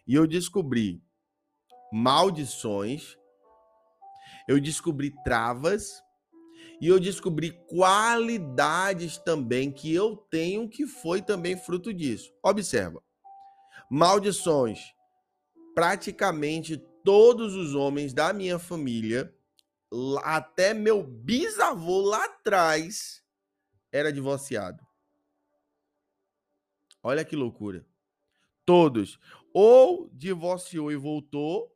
E 0.06 0.14
eu 0.14 0.26
descobri 0.26 1.02
maldições 1.92 3.18
eu 4.48 4.60
descobri 4.60 5.10
travas 5.22 6.02
e 6.80 6.88
eu 6.88 7.00
descobri 7.00 7.52
qualidades 7.66 9.18
também 9.18 9.72
que 9.72 9.92
eu 9.94 10.16
tenho 10.16 10.68
que 10.68 10.86
foi 10.86 11.22
também 11.22 11.56
fruto 11.56 11.92
disso. 11.92 12.32
Observa. 12.42 13.02
Maldições. 13.90 14.80
Praticamente 15.74 16.76
todos 17.04 17.54
os 17.54 17.74
homens 17.74 18.12
da 18.12 18.32
minha 18.32 18.58
família, 18.58 19.34
até 20.22 20.72
meu 20.72 21.02
bisavô 21.02 22.00
lá 22.00 22.24
atrás, 22.24 23.22
era 23.92 24.12
divorciado. 24.12 24.84
Olha 27.02 27.24
que 27.24 27.36
loucura. 27.36 27.86
Todos. 28.64 29.18
Ou 29.52 30.10
divorciou 30.12 30.90
e 30.90 30.96
voltou, 30.96 31.73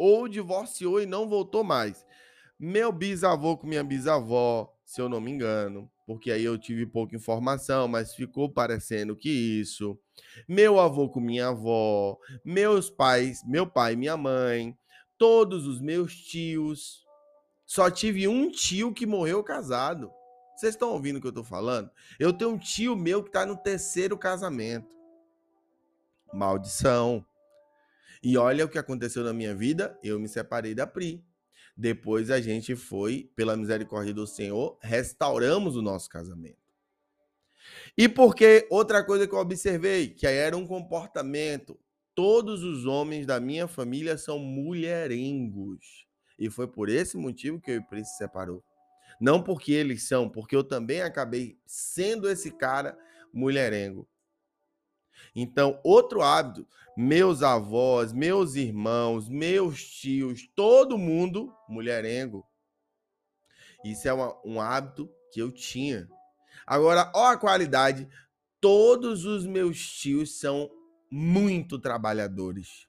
ou 0.00 0.26
divorciou 0.26 0.98
e 1.02 1.04
não 1.04 1.28
voltou 1.28 1.62
mais. 1.62 2.06
Meu 2.58 2.90
bisavô 2.90 3.54
com 3.58 3.66
minha 3.66 3.84
bisavó, 3.84 4.74
se 4.82 4.98
eu 4.98 5.10
não 5.10 5.20
me 5.20 5.30
engano, 5.30 5.90
porque 6.06 6.32
aí 6.32 6.42
eu 6.42 6.56
tive 6.56 6.86
pouca 6.86 7.14
informação, 7.14 7.86
mas 7.86 8.14
ficou 8.14 8.50
parecendo 8.50 9.14
que 9.14 9.28
isso. 9.28 9.98
Meu 10.48 10.80
avô 10.80 11.10
com 11.10 11.20
minha 11.20 11.48
avó, 11.48 12.18
meus 12.42 12.88
pais, 12.88 13.44
meu 13.46 13.66
pai 13.66 13.94
minha 13.94 14.16
mãe, 14.16 14.74
todos 15.18 15.66
os 15.66 15.82
meus 15.82 16.14
tios. 16.16 17.04
Só 17.66 17.90
tive 17.90 18.26
um 18.26 18.50
tio 18.50 18.94
que 18.94 19.04
morreu 19.04 19.44
casado. 19.44 20.10
Vocês 20.56 20.74
estão 20.74 20.92
ouvindo 20.92 21.16
o 21.16 21.20
que 21.20 21.26
eu 21.26 21.30
estou 21.30 21.44
falando? 21.44 21.90
Eu 22.18 22.32
tenho 22.32 22.52
um 22.52 22.58
tio 22.58 22.96
meu 22.96 23.22
que 23.22 23.28
está 23.28 23.44
no 23.44 23.56
terceiro 23.56 24.16
casamento. 24.16 24.96
Maldição. 26.32 27.22
E 28.22 28.36
olha 28.36 28.64
o 28.64 28.68
que 28.68 28.78
aconteceu 28.78 29.24
na 29.24 29.32
minha 29.32 29.54
vida, 29.54 29.98
eu 30.02 30.18
me 30.20 30.28
separei 30.28 30.74
da 30.74 30.86
Pri. 30.86 31.24
Depois 31.76 32.30
a 32.30 32.40
gente 32.40 32.76
foi, 32.76 33.30
pela 33.34 33.56
misericórdia 33.56 34.12
do 34.12 34.26
Senhor, 34.26 34.78
restauramos 34.82 35.76
o 35.76 35.82
nosso 35.82 36.10
casamento. 36.10 36.58
E 37.96 38.08
porque 38.08 38.66
outra 38.70 39.04
coisa 39.04 39.26
que 39.26 39.34
eu 39.34 39.38
observei, 39.38 40.08
que 40.08 40.26
era 40.26 40.56
um 40.56 40.66
comportamento, 40.66 41.78
todos 42.14 42.62
os 42.62 42.84
homens 42.84 43.26
da 43.26 43.40
minha 43.40 43.66
família 43.66 44.18
são 44.18 44.38
mulherengos. 44.38 46.06
E 46.38 46.50
foi 46.50 46.66
por 46.66 46.88
esse 46.88 47.16
motivo 47.16 47.60
que 47.60 47.70
eu 47.70 47.76
e 47.76 47.82
Pri 47.82 48.04
se 48.04 48.16
separou. 48.16 48.62
Não 49.20 49.42
porque 49.42 49.72
eles 49.72 50.02
são, 50.04 50.28
porque 50.28 50.56
eu 50.56 50.64
também 50.64 51.02
acabei 51.02 51.58
sendo 51.66 52.28
esse 52.28 52.50
cara 52.50 52.98
mulherengo. 53.32 54.08
Então, 55.34 55.80
outro 55.84 56.22
hábito, 56.22 56.66
meus 56.96 57.42
avós, 57.42 58.12
meus 58.12 58.54
irmãos, 58.54 59.28
meus 59.28 59.84
tios, 59.84 60.48
todo 60.54 60.98
mundo 60.98 61.52
mulherengo. 61.68 62.46
Isso 63.84 64.08
é 64.08 64.12
uma, 64.12 64.36
um 64.44 64.60
hábito 64.60 65.10
que 65.32 65.40
eu 65.40 65.50
tinha. 65.50 66.08
Agora, 66.66 67.10
ó 67.14 67.28
a 67.28 67.36
qualidade, 67.36 68.08
todos 68.60 69.24
os 69.24 69.46
meus 69.46 69.78
tios 69.78 70.38
são 70.38 70.70
muito 71.10 71.78
trabalhadores. 71.78 72.86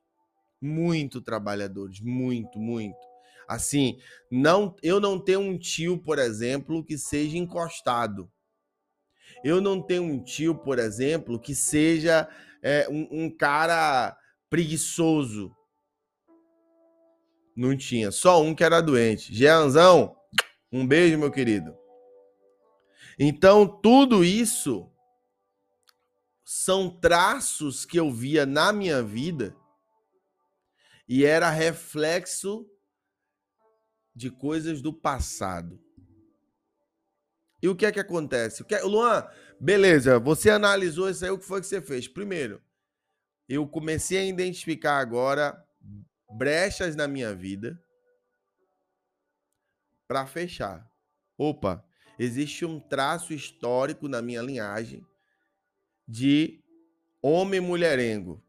Muito 0.61 1.21
trabalhadores, 1.21 1.99
muito, 2.01 2.59
muito. 2.59 2.99
Assim, 3.47 3.99
não, 4.29 4.75
eu 4.83 4.99
não 4.99 5.19
tenho 5.19 5.39
um 5.39 5.57
tio, 5.57 5.97
por 5.97 6.19
exemplo, 6.19 6.85
que 6.85 6.97
seja 6.97 7.37
encostado. 7.37 8.31
Eu 9.43 9.59
não 9.59 9.81
tenho 9.81 10.03
um 10.03 10.23
tio, 10.23 10.55
por 10.55 10.77
exemplo, 10.79 11.39
que 11.39 11.55
seja 11.55 12.29
é, 12.61 12.87
um, 12.89 13.25
um 13.25 13.29
cara 13.29 14.15
preguiçoso. 14.49 15.55
Não 17.55 17.75
tinha. 17.75 18.11
Só 18.11 18.41
um 18.41 18.53
que 18.53 18.63
era 18.63 18.81
doente. 18.81 19.33
Jeanzão, 19.33 20.15
um 20.71 20.85
beijo, 20.85 21.17
meu 21.17 21.31
querido. 21.31 21.75
Então, 23.19 23.67
tudo 23.67 24.23
isso 24.23 24.91
são 26.43 26.89
traços 26.89 27.85
que 27.85 27.99
eu 27.99 28.11
via 28.11 28.45
na 28.45 28.73
minha 28.73 29.01
vida 29.01 29.55
e 31.07 31.25
era 31.25 31.49
reflexo 31.49 32.65
de 34.15 34.29
coisas 34.29 34.81
do 34.81 34.93
passado. 34.93 35.79
E 37.61 37.69
o 37.69 37.75
que 37.75 37.85
é 37.85 37.91
que 37.91 37.99
acontece? 37.99 38.61
O 38.61 38.65
que 38.65 38.75
é... 38.75 38.81
Luan, 38.81 39.27
beleza, 39.59 40.19
você 40.19 40.49
analisou 40.49 41.09
isso 41.09 41.23
aí, 41.23 41.31
o 41.31 41.37
que 41.37 41.45
foi 41.45 41.61
que 41.61 41.67
você 41.67 41.81
fez? 41.81 42.07
Primeiro, 42.07 42.61
eu 43.47 43.67
comecei 43.67 44.17
a 44.17 44.25
identificar 44.25 44.97
agora 44.97 45.63
brechas 46.37 46.95
na 46.95 47.07
minha 47.07 47.35
vida 47.35 47.79
para 50.07 50.25
fechar. 50.25 50.89
Opa, 51.37 51.85
existe 52.17 52.65
um 52.65 52.79
traço 52.79 53.33
histórico 53.33 54.07
na 54.07 54.21
minha 54.21 54.41
linhagem 54.41 55.05
de 56.07 56.63
homem 57.21 57.59
mulherengo. 57.59 58.43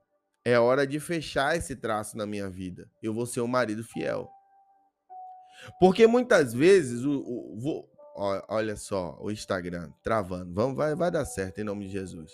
É 0.45 0.59
hora 0.59 0.87
de 0.87 0.99
fechar 0.99 1.57
esse 1.57 1.77
traço 1.77 2.17
na 2.17 2.27
minha 2.27 2.49
vida. 2.49 2.91
Eu 3.03 3.15
vou 3.15 3.27
ser 3.27 3.41
um 3.41 3.47
marido 3.47 3.85
fiel. 3.85 4.29
Porque 5.79 6.07
muitas 6.07 6.53
vezes 6.53 7.05
o, 7.05 7.13
o, 7.13 7.89
olha 8.15 8.77
só, 8.77 9.17
o 9.21 9.31
Instagram 9.31 9.91
travando. 10.03 10.53
Vamos, 10.53 10.77
vai, 10.77 10.95
vai 10.95 11.11
dar 11.11 11.25
certo 11.25 11.61
em 11.61 11.65
nome 11.65 11.87
de 11.87 11.93
Jesus. 11.93 12.33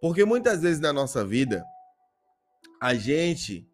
Porque 0.00 0.24
muitas 0.24 0.62
vezes 0.62 0.80
na 0.80 0.92
nossa 0.92 1.24
vida 1.24 1.64
a 2.80 2.94
gente 2.94 3.68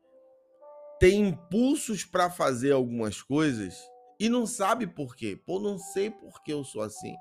tem 0.98 1.28
impulsos 1.28 2.04
para 2.04 2.30
fazer 2.30 2.72
algumas 2.72 3.20
coisas 3.20 3.76
e 4.18 4.28
não 4.28 4.46
sabe 4.46 4.86
por 4.86 5.16
quê. 5.16 5.36
Pô, 5.44 5.58
não 5.58 5.78
sei 5.78 6.10
por 6.10 6.42
que 6.42 6.52
eu 6.52 6.64
sou 6.64 6.82
assim. 6.82 7.14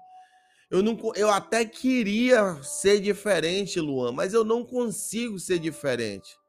Eu, 0.69 0.81
não, 0.81 0.97
eu 1.15 1.29
até 1.29 1.65
queria 1.65 2.61
ser 2.63 3.01
diferente, 3.01 3.79
Luan, 3.79 4.11
mas 4.11 4.33
eu 4.33 4.45
não 4.45 4.63
consigo 4.63 5.37
ser 5.39 5.59
diferente. 5.59 6.39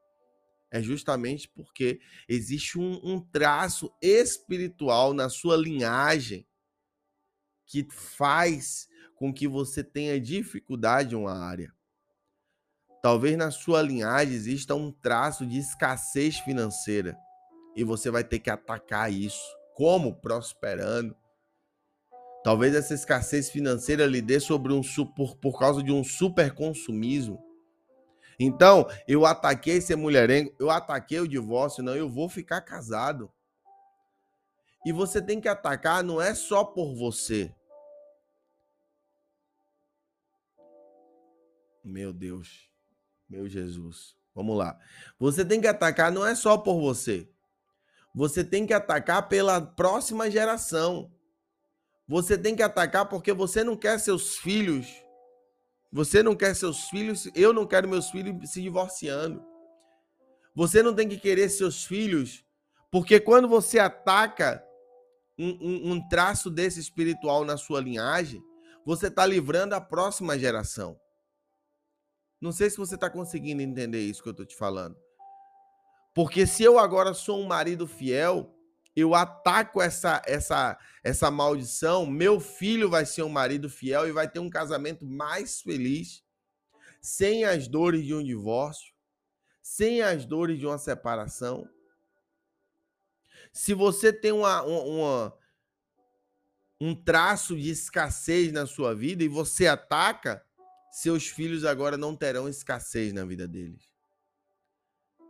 É 0.71 0.81
justamente 0.81 1.49
porque 1.49 1.99
existe 2.27 2.79
um, 2.79 2.99
um 3.03 3.19
traço 3.19 3.91
espiritual 4.01 5.13
na 5.13 5.29
sua 5.29 5.57
linhagem 5.57 6.47
que 7.73 7.87
faz 7.89 8.87
com 9.15 9.33
que 9.33 9.47
você 9.47 9.83
tenha 9.83 10.21
dificuldade 10.21 11.15
em 11.15 11.17
uma 11.17 11.33
área. 11.33 11.73
Talvez 13.01 13.35
na 13.35 13.49
sua 13.49 13.81
linhagem 13.81 14.35
exista 14.35 14.75
um 14.75 14.91
traço 14.91 15.43
de 15.43 15.57
escassez 15.57 16.37
financeira 16.37 17.17
e 17.75 17.83
você 17.83 18.11
vai 18.11 18.23
ter 18.23 18.37
que 18.37 18.51
atacar 18.51 19.11
isso. 19.11 19.41
Como? 19.73 20.15
Prosperando. 20.21 21.15
Talvez 22.43 22.75
essa 22.75 22.93
escassez 22.93 23.49
financeira 23.49 24.05
lhe 24.05 24.21
dê 24.21 24.39
sobre 24.39 24.71
um 24.71 24.81
por, 25.15 25.35
por 25.37 25.57
causa 25.57 25.81
de 25.81 25.91
um 25.91 26.03
super 26.03 26.53
consumismo. 26.53 27.43
Então, 28.39 28.87
eu 29.07 29.25
ataquei 29.25 29.81
ser 29.81 29.95
mulherengo, 29.95 30.53
eu 30.59 30.69
ataquei 30.69 31.19
o 31.19 31.27
divórcio, 31.27 31.81
não, 31.81 31.95
eu 31.95 32.07
vou 32.07 32.29
ficar 32.29 32.61
casado. 32.61 33.31
E 34.85 34.91
você 34.91 35.19
tem 35.19 35.41
que 35.41 35.47
atacar 35.47 36.03
não 36.03 36.21
é 36.21 36.35
só 36.35 36.63
por 36.63 36.93
você. 36.93 37.51
Meu 41.83 42.13
Deus. 42.13 42.69
Meu 43.29 43.47
Jesus. 43.47 44.15
Vamos 44.33 44.57
lá. 44.57 44.79
Você 45.19 45.43
tem 45.43 45.61
que 45.61 45.67
atacar 45.67 46.11
não 46.11 46.25
é 46.25 46.33
só 46.35 46.57
por 46.57 46.79
você. 46.79 47.29
Você 48.15 48.43
tem 48.43 48.65
que 48.65 48.73
atacar 48.73 49.27
pela 49.27 49.59
próxima 49.61 50.29
geração. 50.29 51.11
Você 52.07 52.37
tem 52.37 52.55
que 52.55 52.63
atacar 52.63 53.07
porque 53.07 53.33
você 53.33 53.63
não 53.63 53.75
quer 53.75 53.99
seus 53.99 54.37
filhos. 54.37 54.87
Você 55.91 56.23
não 56.23 56.35
quer 56.35 56.55
seus 56.55 56.89
filhos. 56.89 57.27
Eu 57.35 57.53
não 57.53 57.65
quero 57.65 57.87
meus 57.87 58.09
filhos 58.09 58.51
se 58.51 58.61
divorciando. 58.61 59.43
Você 60.55 60.83
não 60.83 60.93
tem 60.93 61.07
que 61.07 61.17
querer 61.17 61.49
seus 61.49 61.83
filhos, 61.83 62.45
porque 62.91 63.19
quando 63.19 63.47
você 63.47 63.79
ataca 63.79 64.63
um, 65.37 65.49
um, 65.49 65.91
um 65.93 66.07
traço 66.07 66.49
desse 66.49 66.79
espiritual 66.79 67.43
na 67.43 67.57
sua 67.57 67.81
linhagem, 67.81 68.43
você 68.85 69.07
está 69.07 69.25
livrando 69.25 69.73
a 69.73 69.81
próxima 69.81 70.37
geração. 70.37 70.99
Não 72.43 72.51
sei 72.51 72.69
se 72.69 72.75
você 72.75 72.95
está 72.95 73.09
conseguindo 73.09 73.61
entender 73.61 74.01
isso 74.01 74.21
que 74.21 74.27
eu 74.27 74.31
estou 74.31 74.45
te 74.45 74.57
falando. 74.57 74.97
Porque 76.13 76.45
se 76.45 76.61
eu 76.61 76.77
agora 76.77 77.13
sou 77.13 77.39
um 77.39 77.47
marido 77.47 77.87
fiel, 77.87 78.53
eu 78.93 79.15
ataco 79.15 79.81
essa 79.81 80.21
essa 80.25 80.77
essa 81.01 81.31
maldição, 81.31 82.05
meu 82.05 82.41
filho 82.41 82.89
vai 82.89 83.05
ser 83.05 83.23
um 83.23 83.29
marido 83.29 83.69
fiel 83.69 84.09
e 84.09 84.11
vai 84.11 84.29
ter 84.29 84.39
um 84.39 84.49
casamento 84.49 85.05
mais 85.05 85.61
feliz, 85.61 86.21
sem 87.01 87.45
as 87.45 87.65
dores 87.69 88.05
de 88.05 88.13
um 88.13 88.21
divórcio, 88.21 88.93
sem 89.61 90.01
as 90.01 90.25
dores 90.25 90.59
de 90.59 90.65
uma 90.65 90.77
separação. 90.77 91.65
Se 93.53 93.73
você 93.73 94.11
tem 94.11 94.33
uma, 94.33 94.61
uma, 94.63 95.37
um 96.81 96.93
traço 96.93 97.55
de 97.57 97.69
escassez 97.69 98.51
na 98.51 98.65
sua 98.65 98.93
vida 98.93 99.23
e 99.23 99.29
você 99.29 99.65
ataca, 99.65 100.45
seus 100.93 101.27
filhos 101.27 101.65
agora 101.65 101.97
não 101.97 102.15
terão 102.15 102.47
escassez 102.47 103.11
na 103.11 103.25
vida 103.25 103.47
deles. 103.47 103.89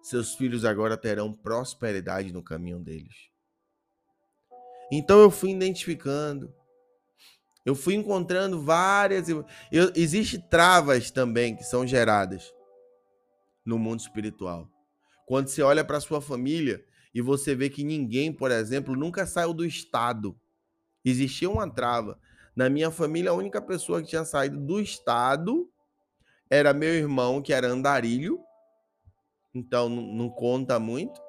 Seus 0.01 0.36
filhos 0.36 0.65
agora 0.65 0.98
terão 0.98 1.32
prosperidade 1.32 2.34
no 2.34 2.43
caminho 2.43 2.82
deles. 2.82 3.29
Então 4.91 5.22
eu 5.22 5.32
fui 5.32 5.51
identificando. 5.51 6.53
Eu 7.65 7.75
fui 7.75 7.93
encontrando 7.93 8.62
várias. 8.62 9.29
Eu, 9.29 9.46
Existem 9.96 10.41
travas 10.50 11.10
também 11.12 11.55
que 11.55 11.63
são 11.63 11.88
geradas 11.88 12.53
no 13.65 13.79
mundo 13.79 14.01
espiritual. 14.01 14.70
Quando 15.25 15.48
você 15.48 15.62
olha 15.62 15.86
para 15.86 16.01
sua 16.01 16.20
família 16.20 16.84
e 17.15 17.22
você 17.22 17.55
vê 17.55 17.70
que 17.70 17.86
ninguém, 17.86 18.34
por 18.34 18.51
exemplo, 18.51 18.98
nunca 18.98 19.25
saiu 19.25 19.53
do 19.53 19.65
estado. 19.65 20.38
Existia 21.05 21.50
uma 21.50 21.74
trava. 21.74 22.20
Na 22.55 22.69
minha 22.69 22.91
família, 22.91 23.31
a 23.31 23.36
única 23.36 23.62
pessoa 23.62 24.01
que 24.01 24.10
tinha 24.10 24.25
saído 24.25 24.60
do 24.60 24.79
estado 24.79 25.69
era 26.50 26.74
meu 26.74 26.93
irmão, 26.93 27.41
que 27.41 27.53
era 27.53 27.67
andarilho. 27.67 28.39
Então 29.53 29.89
não, 29.89 30.29
conta 30.29 30.79
muito. 30.79 31.19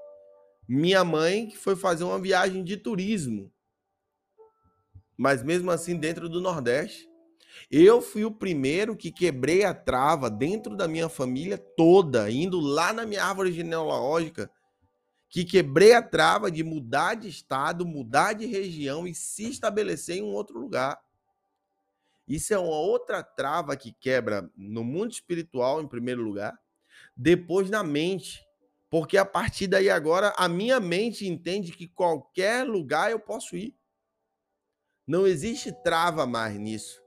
Minha 0.68 1.04
mãe, 1.04 1.46
que 1.46 1.56
foi 1.56 1.76
fazer 1.76 2.04
uma 2.04 2.18
viagem 2.18 2.62
de 2.62 2.76
turismo 2.76 3.52
mas 5.16 5.42
mesmo 5.42 5.70
assim 5.70 5.96
dentro 5.96 6.28
do 6.28 6.40
Nordeste. 6.40 7.08
Eu 7.70 8.02
fui 8.02 8.24
o 8.24 8.32
primeiro 8.32 8.96
que 8.96 9.12
quebrei 9.12 9.64
a 9.64 9.72
trava 9.72 10.28
dentro 10.28 10.76
da 10.76 10.88
minha 10.88 11.08
família 11.08 11.56
toda, 11.56 12.30
indo 12.30 12.58
lá 12.58 12.92
na 12.92 13.06
minha 13.06 13.24
árvore 13.24 13.52
genealógica, 13.52 14.50
que 15.28 15.44
quebrei 15.44 15.92
a 15.92 16.02
trava 16.02 16.50
de 16.50 16.64
mudar 16.64 17.14
de 17.14 17.28
estado, 17.28 17.86
mudar 17.86 18.32
de 18.32 18.46
região 18.46 19.06
e 19.06 19.14
se 19.14 19.50
estabelecer 19.50 20.16
em 20.16 20.22
um 20.22 20.32
outro 20.32 20.58
lugar. 20.58 21.00
Isso 22.26 22.54
é 22.54 22.58
uma 22.58 22.78
outra 22.78 23.22
trava 23.22 23.76
que 23.76 23.92
quebra 23.92 24.50
no 24.56 24.82
mundo 24.82 25.12
espiritual, 25.12 25.82
em 25.82 25.88
primeiro 25.88 26.22
lugar, 26.22 26.58
depois 27.16 27.68
na 27.68 27.82
mente. 27.82 28.42
Porque 28.88 29.16
a 29.16 29.24
partir 29.24 29.66
daí 29.66 29.90
agora 29.90 30.32
a 30.36 30.48
minha 30.48 30.80
mente 30.80 31.26
entende 31.26 31.72
que 31.72 31.88
qualquer 31.88 32.64
lugar 32.66 33.10
eu 33.10 33.18
posso 33.18 33.56
ir. 33.56 33.76
Não 35.06 35.26
existe 35.26 35.72
trava 35.82 36.26
mais 36.26 36.58
nisso. 36.58 37.02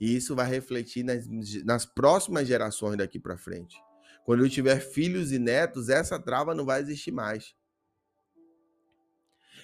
E 0.00 0.14
isso 0.14 0.34
vai 0.36 0.48
refletir 0.48 1.02
nas, 1.02 1.26
nas 1.64 1.86
próximas 1.86 2.46
gerações 2.46 2.98
daqui 2.98 3.18
para 3.18 3.38
frente. 3.38 3.76
Quando 4.24 4.44
eu 4.44 4.50
tiver 4.50 4.80
filhos 4.80 5.32
e 5.32 5.38
netos, 5.38 5.88
essa 5.88 6.20
trava 6.20 6.54
não 6.54 6.64
vai 6.64 6.80
existir 6.80 7.10
mais. 7.10 7.54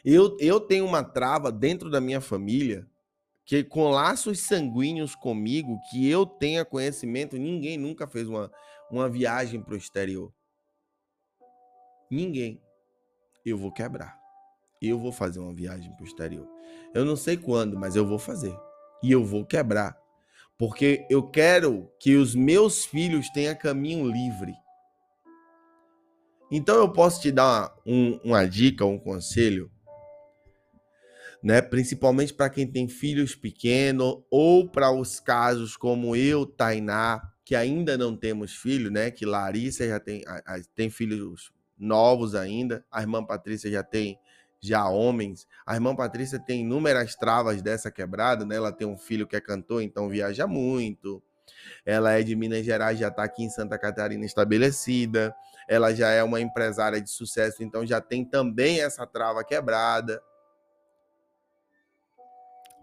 Eu, 0.04 0.36
eu 0.40 0.58
tenho 0.60 0.84
uma 0.86 1.04
trava 1.04 1.52
dentro 1.52 1.90
da 1.90 2.00
minha 2.00 2.20
família 2.20 2.88
que 3.44 3.62
com 3.62 3.90
laços 3.90 4.40
sanguíneos 4.40 5.14
comigo, 5.14 5.78
que 5.90 6.08
eu 6.08 6.24
tenha 6.24 6.64
conhecimento, 6.64 7.36
ninguém 7.36 7.76
nunca 7.76 8.06
fez 8.06 8.28
uma, 8.28 8.50
uma 8.90 9.08
viagem 9.08 9.62
para 9.62 9.74
o 9.74 9.78
exterior. 9.78 10.32
Ninguém. 12.10 12.62
Eu 13.44 13.58
vou 13.58 13.72
quebrar 13.72 14.24
eu 14.88 14.98
vou 14.98 15.12
fazer 15.12 15.40
uma 15.40 15.52
viagem 15.52 15.92
para 15.92 16.04
o 16.04 16.06
exterior. 16.06 16.48
Eu 16.92 17.04
não 17.04 17.16
sei 17.16 17.36
quando, 17.36 17.78
mas 17.78 17.96
eu 17.96 18.06
vou 18.06 18.18
fazer. 18.18 18.56
E 19.02 19.10
eu 19.10 19.24
vou 19.24 19.44
quebrar. 19.44 19.96
Porque 20.58 21.06
eu 21.10 21.28
quero 21.28 21.90
que 21.98 22.16
os 22.16 22.34
meus 22.34 22.84
filhos 22.84 23.28
tenham 23.30 23.54
caminho 23.56 24.06
livre. 24.06 24.54
Então 26.50 26.76
eu 26.76 26.92
posso 26.92 27.20
te 27.20 27.32
dar 27.32 27.74
uma, 27.84 28.20
uma 28.22 28.48
dica, 28.48 28.84
um 28.84 28.98
conselho, 28.98 29.70
né? 31.44 31.60
Principalmente 31.60 32.32
para 32.32 32.48
quem 32.48 32.66
tem 32.66 32.88
filhos 32.88 33.34
pequenos 33.34 34.22
ou 34.30 34.66
para 34.66 34.90
os 34.90 35.20
casos 35.20 35.76
como 35.76 36.16
eu, 36.16 36.46
Tainá, 36.46 37.20
que 37.44 37.54
ainda 37.54 37.98
não 37.98 38.16
temos 38.16 38.56
filho, 38.56 38.90
né? 38.90 39.10
Que 39.10 39.26
Larissa 39.26 39.86
já 39.86 40.00
tem, 40.00 40.24
tem 40.74 40.88
filhos 40.88 41.52
novos 41.78 42.34
ainda, 42.34 42.82
a 42.90 43.02
irmã 43.02 43.22
Patrícia 43.22 43.70
já 43.70 43.82
tem 43.82 44.18
já 44.58 44.88
homens. 44.88 45.46
A 45.66 45.74
irmã 45.74 45.94
Patrícia 45.94 46.38
tem 46.38 46.62
inúmeras 46.62 47.14
travas 47.14 47.60
dessa 47.60 47.90
quebrada, 47.90 48.46
né? 48.46 48.56
Ela 48.56 48.72
tem 48.72 48.86
um 48.86 48.96
filho 48.96 49.26
que 49.26 49.36
é 49.36 49.40
cantor, 49.40 49.82
então 49.82 50.08
viaja 50.08 50.46
muito. 50.46 51.22
Ela 51.84 52.12
é 52.12 52.22
de 52.22 52.34
Minas 52.34 52.64
Gerais, 52.64 52.98
já 52.98 53.08
está 53.08 53.22
aqui 53.22 53.44
em 53.44 53.50
Santa 53.50 53.78
Catarina 53.78 54.24
estabelecida. 54.24 55.34
Ela 55.68 55.94
já 55.94 56.08
é 56.08 56.22
uma 56.22 56.40
empresária 56.40 57.02
de 57.02 57.10
sucesso, 57.10 57.62
então 57.62 57.84
já 57.84 58.00
tem 58.00 58.24
também 58.24 58.80
essa 58.80 59.06
trava 59.06 59.44
quebrada. 59.44 60.22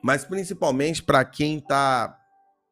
Mas 0.01 0.25
principalmente 0.25 1.03
para 1.03 1.23
quem 1.23 1.57
está 1.57 2.17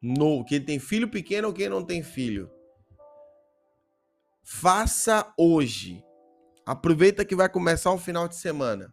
no, 0.02 0.44
quem 0.44 0.60
tem 0.60 0.78
filho 0.78 1.08
pequeno 1.08 1.48
ou 1.48 1.54
quem 1.54 1.68
não 1.68 1.84
tem 1.84 2.02
filho. 2.02 2.50
Faça 4.42 5.32
hoje. 5.38 6.02
Aproveita 6.66 7.24
que 7.24 7.36
vai 7.36 7.48
começar 7.48 7.92
o 7.92 7.98
final 7.98 8.26
de 8.26 8.36
semana. 8.36 8.92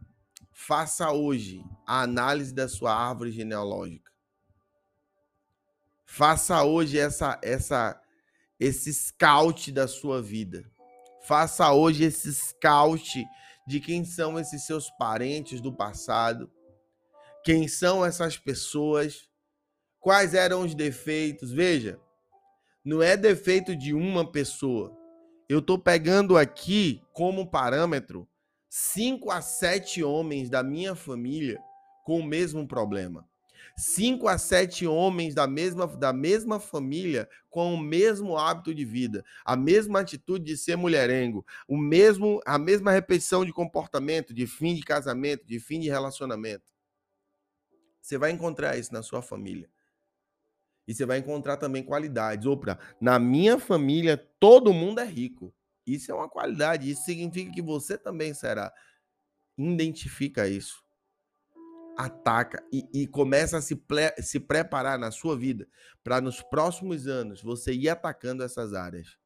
Faça 0.51 1.11
hoje 1.11 1.63
a 1.85 2.01
análise 2.01 2.53
da 2.53 2.67
sua 2.67 2.93
árvore 2.93 3.31
genealógica. 3.31 4.11
Faça 6.05 6.63
hoje 6.63 6.97
essa 6.97 7.39
essa 7.43 8.01
esse 8.59 8.93
scout 8.93 9.71
da 9.71 9.87
sua 9.87 10.21
vida. 10.21 10.69
Faça 11.27 11.71
hoje 11.71 12.05
esse 12.05 12.33
scout 12.33 13.23
de 13.67 13.79
quem 13.79 14.05
são 14.05 14.39
esses 14.39 14.65
seus 14.65 14.89
parentes 14.91 15.61
do 15.61 15.75
passado. 15.75 16.51
Quem 17.47 17.65
são 17.65 18.03
essas 18.03 18.37
pessoas? 18.37 19.29
Quais 20.01 20.33
eram 20.33 20.65
os 20.65 20.75
defeitos? 20.75 21.49
Veja, 21.49 21.97
não 22.83 23.01
é 23.01 23.15
defeito 23.15 23.73
de 23.73 23.93
uma 23.93 24.29
pessoa. 24.29 24.93
Eu 25.47 25.59
estou 25.59 25.79
pegando 25.79 26.37
aqui 26.37 27.01
como 27.13 27.49
parâmetro 27.49 28.27
cinco 28.69 29.31
a 29.31 29.41
sete 29.41 30.03
homens 30.03 30.49
da 30.49 30.61
minha 30.61 30.93
família 30.93 31.57
com 32.03 32.19
o 32.19 32.25
mesmo 32.25 32.67
problema. 32.67 33.25
Cinco 33.77 34.27
a 34.27 34.37
sete 34.37 34.85
homens 34.85 35.33
da 35.33 35.47
mesma, 35.47 35.87
da 35.87 36.11
mesma 36.11 36.59
família 36.59 37.29
com 37.49 37.73
o 37.73 37.79
mesmo 37.79 38.37
hábito 38.37 38.75
de 38.75 38.83
vida, 38.83 39.23
a 39.45 39.55
mesma 39.55 40.01
atitude 40.01 40.43
de 40.43 40.57
ser 40.57 40.75
mulherengo, 40.75 41.45
o 41.65 41.77
mesmo, 41.77 42.41
a 42.45 42.57
mesma 42.57 42.91
repetição 42.91 43.45
de 43.45 43.53
comportamento, 43.53 44.33
de 44.33 44.45
fim 44.45 44.75
de 44.75 44.81
casamento, 44.81 45.47
de 45.47 45.61
fim 45.61 45.79
de 45.79 45.87
relacionamento. 45.87 46.76
Você 48.07 48.17
vai 48.17 48.31
encontrar 48.31 48.77
isso 48.77 48.93
na 48.93 49.03
sua 49.03 49.21
família. 49.21 49.69
E 50.87 50.93
você 50.93 51.05
vai 51.05 51.17
encontrar 51.17 51.57
também 51.57 51.83
qualidades. 51.83 52.45
Opa, 52.45 52.79
na 53.01 53.19
minha 53.19 53.59
família 53.59 54.15
todo 54.39 54.71
mundo 54.73 55.01
é 55.01 55.05
rico. 55.05 55.53
Isso 55.85 56.09
é 56.09 56.15
uma 56.15 56.29
qualidade, 56.29 56.89
isso 56.89 57.03
significa 57.03 57.51
que 57.51 57.61
você 57.61 57.97
também 57.97 58.33
será. 58.33 58.73
Identifica 59.57 60.47
isso. 60.47 60.81
Ataca 61.97 62.65
e, 62.71 62.87
e 62.93 63.07
começa 63.07 63.57
a 63.57 63.61
se, 63.61 63.77
se 64.19 64.39
preparar 64.39 64.97
na 64.97 65.11
sua 65.11 65.37
vida 65.37 65.67
para 66.01 66.21
nos 66.21 66.41
próximos 66.41 67.07
anos 67.07 67.41
você 67.41 67.73
ir 67.73 67.89
atacando 67.89 68.41
essas 68.41 68.73
áreas. 68.73 69.17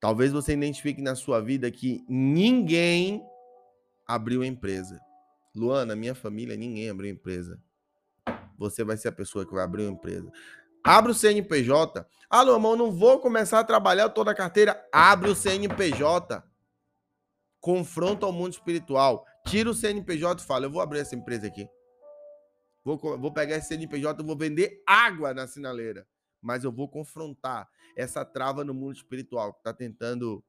Talvez 0.00 0.32
você 0.32 0.54
identifique 0.54 1.00
na 1.00 1.14
sua 1.14 1.40
vida 1.40 1.70
que 1.70 2.04
ninguém 2.08 3.24
abriu 4.08 4.42
empresa. 4.42 5.00
Luana, 5.58 5.96
minha 5.96 6.14
família, 6.14 6.56
ninguém 6.56 6.88
abriu 6.88 7.10
empresa. 7.10 7.60
Você 8.56 8.84
vai 8.84 8.96
ser 8.96 9.08
a 9.08 9.12
pessoa 9.12 9.44
que 9.44 9.52
vai 9.52 9.64
abrir 9.64 9.82
uma 9.82 9.92
empresa. 9.92 10.30
Abre 10.84 11.12
o 11.12 11.14
CNPJ. 11.14 12.06
Alô, 12.30 12.54
irmão, 12.54 12.76
não 12.76 12.92
vou 12.92 13.20
começar 13.20 13.60
a 13.60 13.64
trabalhar 13.64 14.08
toda 14.10 14.30
a 14.30 14.34
carteira. 14.34 14.88
Abre 14.92 15.30
o 15.30 15.34
CNPJ. 15.34 16.42
confronta 17.60 18.26
o 18.26 18.32
mundo 18.32 18.52
espiritual. 18.52 19.26
Tira 19.46 19.68
o 19.68 19.74
CNPJ 19.74 20.42
e 20.42 20.46
fala: 20.46 20.66
Eu 20.66 20.70
vou 20.70 20.80
abrir 20.80 21.00
essa 21.00 21.14
empresa 21.14 21.46
aqui. 21.46 21.68
Vou, 22.84 22.96
vou 22.96 23.32
pegar 23.32 23.56
esse 23.56 23.68
CNPJ 23.68 24.22
e 24.22 24.26
vou 24.26 24.36
vender 24.36 24.82
água 24.86 25.34
na 25.34 25.46
sinaleira. 25.46 26.06
Mas 26.40 26.64
eu 26.64 26.72
vou 26.72 26.88
confrontar 26.88 27.68
essa 27.96 28.24
trava 28.24 28.64
no 28.64 28.72
mundo 28.72 28.94
espiritual 28.94 29.52
que 29.52 29.60
está 29.60 29.72
tentando 29.72 30.42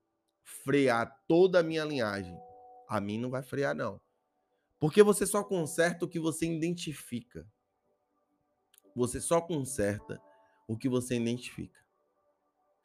frear 0.44 1.14
toda 1.28 1.60
a 1.60 1.64
minha 1.64 1.84
linhagem. 1.84 2.38
A 2.88 3.02
mim 3.02 3.20
não 3.20 3.30
vai 3.30 3.42
frear, 3.42 3.76
não. 3.76 4.00
Porque 4.80 5.04
você 5.04 5.26
só 5.26 5.44
conserta 5.44 6.06
o 6.06 6.08
que 6.08 6.20
você 6.20 6.46
identifica. 6.46 7.46
Você 8.96 9.20
só 9.20 9.42
conserta 9.42 10.22
o 10.68 10.78
que 10.78 10.88
você 10.88 11.16
identifica. 11.16 11.80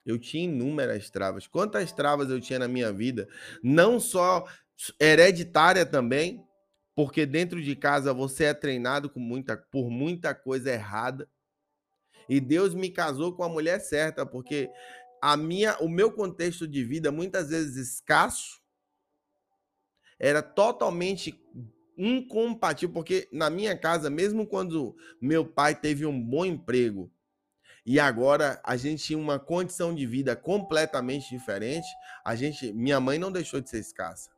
Eu 0.04 0.18
tinha 0.18 0.44
inúmeras 0.44 1.08
travas. 1.08 1.46
Quantas 1.46 1.92
travas 1.92 2.28
eu 2.28 2.40
tinha 2.40 2.58
na 2.58 2.68
minha 2.68 2.92
vida? 2.92 3.28
Não 3.62 3.98
só 3.98 4.44
hereditária 5.00 5.86
também, 5.86 6.46
porque 6.94 7.24
dentro 7.24 7.62
de 7.62 7.74
casa 7.74 8.12
você 8.12 8.44
é 8.44 8.54
treinado 8.54 9.08
com 9.08 9.20
muita, 9.20 9.56
por 9.56 9.88
muita 9.88 10.34
coisa 10.34 10.70
errada. 10.70 11.28
E 12.28 12.40
Deus 12.40 12.74
me 12.74 12.90
casou 12.90 13.34
com 13.34 13.44
a 13.44 13.48
mulher 13.48 13.80
certa, 13.80 14.26
porque 14.26 14.70
a 15.22 15.36
minha, 15.36 15.76
o 15.78 15.88
meu 15.88 16.12
contexto 16.12 16.66
de 16.66 16.84
vida 16.84 17.10
muitas 17.10 17.48
vezes 17.50 17.76
escasso 17.76 18.62
era 20.18 20.42
totalmente 20.42 21.38
incompatível, 21.96 22.92
porque 22.92 23.28
na 23.32 23.48
minha 23.50 23.76
casa, 23.76 24.10
mesmo 24.10 24.46
quando 24.46 24.96
meu 25.20 25.44
pai 25.44 25.74
teve 25.74 26.04
um 26.06 26.20
bom 26.20 26.44
emprego 26.44 27.10
e 27.86 28.00
agora 28.00 28.60
a 28.64 28.76
gente 28.76 29.04
tinha 29.04 29.18
uma 29.18 29.38
condição 29.38 29.94
de 29.94 30.06
vida 30.06 30.34
completamente 30.34 31.28
diferente, 31.28 31.86
a 32.24 32.34
gente, 32.34 32.72
minha 32.72 32.98
mãe 32.98 33.18
não 33.18 33.30
deixou 33.30 33.60
de 33.60 33.68
ser 33.68 33.78
escassa. 33.78 34.30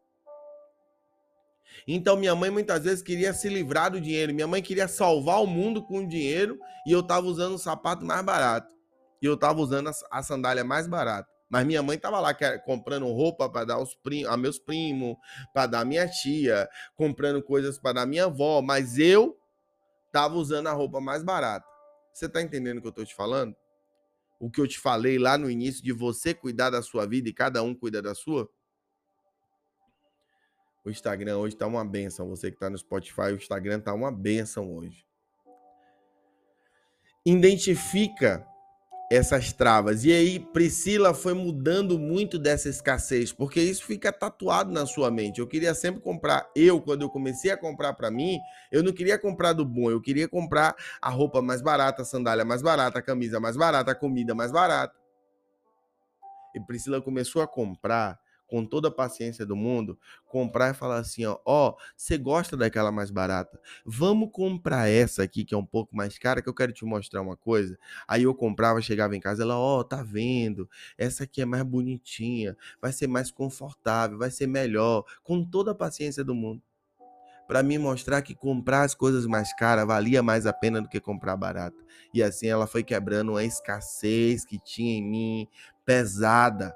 Então 1.86 2.16
minha 2.16 2.34
mãe 2.34 2.50
muitas 2.50 2.84
vezes 2.84 3.02
queria 3.02 3.32
se 3.32 3.48
livrar 3.48 3.90
do 3.90 4.00
dinheiro, 4.00 4.34
minha 4.34 4.46
mãe 4.46 4.62
queria 4.62 4.88
salvar 4.88 5.42
o 5.42 5.46
mundo 5.46 5.82
com 5.82 5.98
o 5.98 6.08
dinheiro 6.08 6.58
e 6.86 6.92
eu 6.92 7.00
estava 7.00 7.26
usando 7.26 7.54
o 7.54 7.58
sapato 7.58 8.04
mais 8.04 8.24
barato. 8.24 8.74
E 9.20 9.26
eu 9.26 9.34
estava 9.34 9.60
usando 9.60 9.90
a, 10.10 10.22
sandália 10.22 10.64
mais 10.64 10.86
barata. 10.86 11.28
Mas 11.48 11.64
minha 11.64 11.82
mãe 11.82 11.96
estava 11.96 12.18
lá 12.18 12.34
comprando 12.64 13.06
roupa 13.06 13.48
para 13.48 13.64
dar 13.64 13.74
aos 13.74 13.94
prim 13.94 14.24
a 14.24 14.36
meus 14.36 14.58
primos, 14.58 15.16
para 15.52 15.66
dar 15.66 15.80
a 15.80 15.84
minha 15.84 16.08
tia, 16.08 16.68
comprando 16.96 17.42
coisas 17.42 17.78
para 17.78 17.94
dar 17.94 18.06
minha 18.06 18.24
avó, 18.24 18.60
mas 18.60 18.98
eu 18.98 19.38
estava 20.06 20.34
usando 20.34 20.66
a 20.66 20.72
roupa 20.72 21.00
mais 21.00 21.22
barata. 21.22 21.66
Você 22.12 22.26
está 22.26 22.42
entendendo 22.42 22.78
o 22.78 22.80
que 22.80 22.86
eu 22.86 22.90
estou 22.90 23.04
te 23.04 23.14
falando? 23.14 23.54
O 24.40 24.50
que 24.50 24.60
eu 24.60 24.66
te 24.66 24.78
falei 24.78 25.18
lá 25.18 25.38
no 25.38 25.50
início 25.50 25.82
de 25.82 25.92
você 25.92 26.34
cuidar 26.34 26.70
da 26.70 26.82
sua 26.82 27.06
vida 27.06 27.28
e 27.28 27.32
cada 27.32 27.62
um 27.62 27.74
cuida 27.74 28.02
da 28.02 28.14
sua? 28.14 28.50
O 30.84 30.90
Instagram 30.90 31.38
hoje 31.38 31.54
está 31.54 31.66
uma 31.66 31.84
benção. 31.84 32.28
Você 32.28 32.50
que 32.50 32.56
está 32.56 32.70
no 32.70 32.78
Spotify, 32.78 33.32
o 33.32 33.36
Instagram 33.36 33.78
está 33.78 33.92
uma 33.92 34.12
benção 34.12 34.72
hoje. 34.72 35.04
Identifica 37.24 38.46
essas 39.10 39.52
travas. 39.52 40.04
E 40.04 40.12
aí 40.12 40.38
Priscila 40.38 41.14
foi 41.14 41.32
mudando 41.32 41.98
muito 41.98 42.38
dessa 42.38 42.68
escassez, 42.68 43.32
porque 43.32 43.60
isso 43.60 43.84
fica 43.84 44.12
tatuado 44.12 44.72
na 44.72 44.86
sua 44.86 45.10
mente. 45.10 45.40
Eu 45.40 45.46
queria 45.46 45.74
sempre 45.74 46.00
comprar, 46.00 46.48
eu 46.54 46.80
quando 46.80 47.02
eu 47.02 47.10
comecei 47.10 47.50
a 47.50 47.56
comprar 47.56 47.94
para 47.94 48.10
mim, 48.10 48.38
eu 48.70 48.82
não 48.82 48.92
queria 48.92 49.18
comprar 49.18 49.52
do 49.52 49.64
bom, 49.64 49.90
eu 49.90 50.00
queria 50.00 50.28
comprar 50.28 50.74
a 51.00 51.08
roupa 51.08 51.40
mais 51.40 51.62
barata, 51.62 52.02
a 52.02 52.04
sandália 52.04 52.44
mais 52.44 52.62
barata, 52.62 52.98
a 52.98 53.02
camisa 53.02 53.38
mais 53.38 53.56
barata, 53.56 53.92
a 53.92 53.94
comida 53.94 54.34
mais 54.34 54.50
barata. 54.50 54.94
E 56.54 56.60
Priscila 56.60 57.00
começou 57.00 57.42
a 57.42 57.46
comprar 57.46 58.18
com 58.46 58.64
toda 58.64 58.88
a 58.88 58.90
paciência 58.90 59.44
do 59.44 59.56
mundo, 59.56 59.98
comprar 60.24 60.70
e 60.70 60.74
falar 60.74 60.98
assim, 60.98 61.24
ó, 61.24 61.38
ó, 61.44 61.74
você 61.96 62.16
gosta 62.16 62.56
daquela 62.56 62.92
mais 62.92 63.10
barata? 63.10 63.60
Vamos 63.84 64.30
comprar 64.32 64.88
essa 64.88 65.22
aqui 65.22 65.44
que 65.44 65.54
é 65.54 65.58
um 65.58 65.64
pouco 65.64 65.96
mais 65.96 66.18
cara, 66.18 66.40
que 66.40 66.48
eu 66.48 66.54
quero 66.54 66.72
te 66.72 66.84
mostrar 66.84 67.22
uma 67.22 67.36
coisa. 67.36 67.78
Aí 68.06 68.22
eu 68.22 68.34
comprava, 68.34 68.80
chegava 68.80 69.16
em 69.16 69.20
casa, 69.20 69.42
ela, 69.42 69.58
ó, 69.58 69.82
tá 69.82 70.02
vendo? 70.02 70.68
Essa 70.96 71.24
aqui 71.24 71.42
é 71.42 71.44
mais 71.44 71.62
bonitinha, 71.62 72.56
vai 72.80 72.92
ser 72.92 73.06
mais 73.06 73.30
confortável, 73.30 74.18
vai 74.18 74.30
ser 74.30 74.46
melhor, 74.46 75.04
com 75.22 75.44
toda 75.44 75.72
a 75.72 75.74
paciência 75.74 76.22
do 76.22 76.34
mundo. 76.34 76.62
Para 77.46 77.62
me 77.62 77.78
mostrar 77.78 78.22
que 78.22 78.34
comprar 78.34 78.82
as 78.82 78.94
coisas 78.94 79.24
mais 79.24 79.54
caras 79.54 79.86
valia 79.86 80.20
mais 80.20 80.46
a 80.46 80.52
pena 80.52 80.82
do 80.82 80.88
que 80.88 80.98
comprar 80.98 81.36
barata. 81.36 81.76
E 82.12 82.20
assim 82.20 82.48
ela 82.48 82.66
foi 82.66 82.82
quebrando 82.82 83.32
uma 83.32 83.44
escassez 83.44 84.44
que 84.44 84.58
tinha 84.58 84.98
em 84.98 85.02
mim 85.02 85.48
pesada 85.84 86.74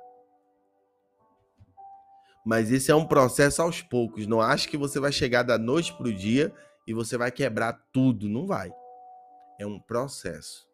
mas 2.44 2.72
esse 2.72 2.90
é 2.90 2.94
um 2.94 3.06
processo 3.06 3.62
aos 3.62 3.82
poucos. 3.82 4.26
Não 4.26 4.40
acho 4.40 4.68
que 4.68 4.76
você 4.76 4.98
vai 4.98 5.12
chegar 5.12 5.42
da 5.42 5.58
noite 5.58 5.92
para 5.94 6.08
o 6.08 6.14
dia 6.14 6.52
e 6.86 6.94
você 6.94 7.16
vai 7.16 7.30
quebrar 7.30 7.72
tudo. 7.92 8.28
Não 8.28 8.46
vai. 8.46 8.72
É 9.58 9.66
um 9.66 9.78
processo. 9.78 10.66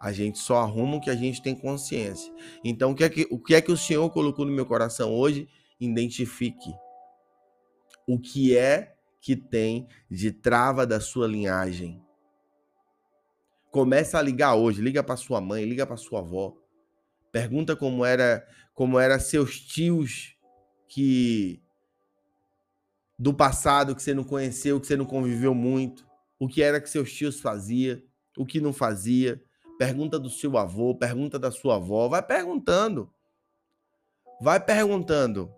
A 0.00 0.12
gente 0.12 0.38
só 0.38 0.58
arruma 0.58 0.96
o 0.96 1.00
que 1.00 1.10
a 1.10 1.16
gente 1.16 1.42
tem 1.42 1.54
consciência. 1.54 2.32
Então, 2.64 2.92
o 2.92 2.94
que 2.94 3.04
é 3.04 3.08
que 3.08 3.26
o, 3.30 3.38
que 3.38 3.54
é 3.54 3.60
que 3.60 3.72
o 3.72 3.76
Senhor 3.76 4.08
colocou 4.10 4.44
no 4.44 4.52
meu 4.52 4.66
coração 4.66 5.14
hoje? 5.14 5.48
Identifique 5.80 6.74
o 8.06 8.18
que 8.18 8.56
é 8.56 8.94
que 9.20 9.34
tem 9.34 9.88
de 10.10 10.30
trava 10.30 10.86
da 10.86 11.00
sua 11.00 11.26
linhagem. 11.26 12.02
Começa 13.70 14.18
a 14.18 14.22
ligar 14.22 14.54
hoje, 14.54 14.82
liga 14.82 15.02
para 15.02 15.16
sua 15.16 15.40
mãe, 15.40 15.64
liga 15.64 15.86
para 15.86 15.96
sua 15.96 16.20
avó. 16.20 16.54
Pergunta 17.32 17.74
como 17.74 18.04
era, 18.04 18.46
como 18.74 18.98
era 18.98 19.18
seus 19.18 19.58
tios 19.58 20.33
que 20.88 21.62
do 23.18 23.32
passado 23.32 23.94
que 23.94 24.02
você 24.02 24.12
não 24.12 24.24
conheceu, 24.24 24.80
que 24.80 24.86
você 24.86 24.96
não 24.96 25.04
conviveu 25.04 25.54
muito, 25.54 26.06
o 26.38 26.48
que 26.48 26.62
era 26.62 26.80
que 26.80 26.90
seus 26.90 27.12
tios 27.12 27.40
fazia, 27.40 28.02
o 28.36 28.44
que 28.44 28.60
não 28.60 28.72
fazia, 28.72 29.42
pergunta 29.78 30.18
do 30.18 30.28
seu 30.28 30.56
avô, 30.56 30.94
pergunta 30.94 31.38
da 31.38 31.50
sua 31.50 31.76
avó, 31.76 32.08
vai 32.08 32.22
perguntando. 32.22 33.10
Vai 34.40 34.60
perguntando. 34.60 35.52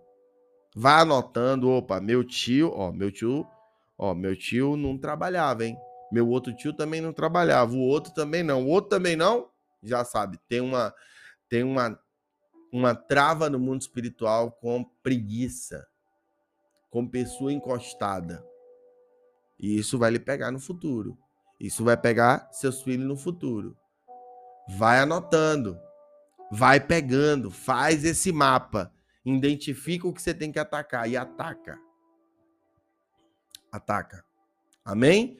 Vai 0.75 1.01
anotando, 1.01 1.69
opa, 1.69 1.99
meu 1.99 2.23
tio, 2.23 2.71
ó, 2.73 2.91
meu 2.91 3.11
tio, 3.11 3.47
ó, 3.97 4.13
meu 4.13 4.35
tio 4.35 4.77
não 4.77 4.97
trabalhava, 4.97 5.65
hein? 5.65 5.75
Meu 6.11 6.27
outro 6.29 6.55
tio 6.55 6.71
também 6.71 7.01
não 7.01 7.11
trabalhava, 7.11 7.73
o 7.73 7.79
outro 7.79 8.13
também 8.13 8.43
não, 8.43 8.63
o 8.63 8.69
outro 8.69 8.91
também 8.91 9.15
não, 9.15 9.49
já 9.83 10.05
sabe, 10.05 10.39
tem 10.47 10.61
uma 10.61 10.93
tem 11.49 11.63
uma 11.63 11.99
uma 12.71 12.95
trava 12.95 13.49
no 13.49 13.59
mundo 13.59 13.81
espiritual 13.81 14.51
com 14.51 14.83
preguiça, 15.01 15.87
com 16.89 17.07
pessoa 17.07 17.51
encostada. 17.51 18.45
E 19.59 19.77
isso 19.77 19.97
vai 19.97 20.11
lhe 20.11 20.19
pegar 20.19 20.51
no 20.51 20.59
futuro. 20.59 21.17
Isso 21.59 21.83
vai 21.83 21.97
pegar 21.97 22.49
seus 22.51 22.81
filhos 22.81 23.07
no 23.07 23.17
futuro. 23.17 23.75
Vai 24.69 24.99
anotando, 24.99 25.79
vai 26.51 26.79
pegando, 26.79 27.49
faz 27.49 28.03
esse 28.03 28.31
mapa, 28.31 28.93
identifica 29.25 30.07
o 30.07 30.13
que 30.13 30.21
você 30.21 30.33
tem 30.33 30.51
que 30.51 30.59
atacar 30.59 31.09
e 31.09 31.17
ataca. 31.17 31.79
Ataca. 33.71 34.23
Amém? 34.83 35.39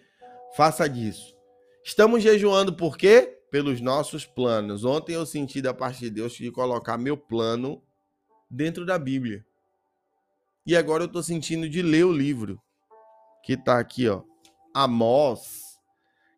Faça 0.55 0.89
disso. 0.89 1.35
Estamos 1.83 2.23
jejuando 2.23 2.75
por 2.75 2.97
quê? 2.97 3.36
Pelos 3.49 3.79
nossos 3.81 4.25
planos. 4.25 4.83
Ontem 4.83 5.13
eu 5.13 5.25
senti 5.25 5.61
da 5.61 5.73
parte 5.73 5.99
de 5.99 6.09
Deus 6.09 6.33
de 6.33 6.51
colocar 6.51 6.97
meu 6.97 7.17
plano 7.17 7.81
dentro 8.49 8.85
da 8.85 8.97
Bíblia. 8.97 9.45
E 10.65 10.75
agora 10.75 11.03
eu 11.03 11.07
estou 11.07 11.23
sentindo 11.23 11.69
de 11.69 11.81
ler 11.81 12.05
o 12.05 12.11
livro 12.11 12.61
que 13.43 13.53
está 13.53 13.79
aqui, 13.79 14.07
ó. 14.09 14.23
Amós, 14.73 15.79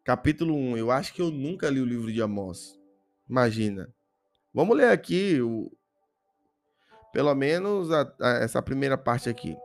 capítulo 0.04 0.56
1. 0.56 0.78
Eu 0.78 0.92
acho 0.92 1.14
que 1.14 1.22
eu 1.22 1.32
nunca 1.32 1.70
li 1.70 1.82
o 1.82 1.86
livro 1.86 2.12
de 2.12 2.22
Amós. 2.22 2.80
Imagina. 3.28 3.94
Vamos 4.54 4.78
ler 4.78 4.90
aqui 4.90 5.42
o 5.42 5.72
pelo 7.12 7.34
menos 7.34 7.92
a, 7.92 8.02
a, 8.22 8.30
essa 8.44 8.62
primeira 8.62 8.96
parte 8.96 9.30
aqui. 9.30 9.58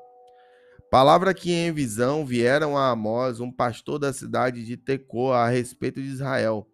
Palavra 0.90 1.34
que 1.34 1.52
em 1.52 1.72
visão 1.72 2.24
vieram 2.24 2.76
a 2.76 2.88
Amós, 2.88 3.40
um 3.40 3.52
pastor 3.52 3.98
da 3.98 4.14
cidade 4.14 4.64
de 4.64 4.78
Tecoa, 4.78 5.38
a 5.38 5.48
respeito 5.48 6.00
de 6.00 6.08
Israel 6.08 6.66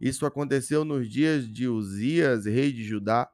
isso 0.00 0.26
aconteceu 0.26 0.84
nos 0.84 1.08
dias 1.08 1.50
de 1.50 1.66
Uzias, 1.68 2.44
rei 2.44 2.72
de 2.72 2.84
Judá, 2.84 3.30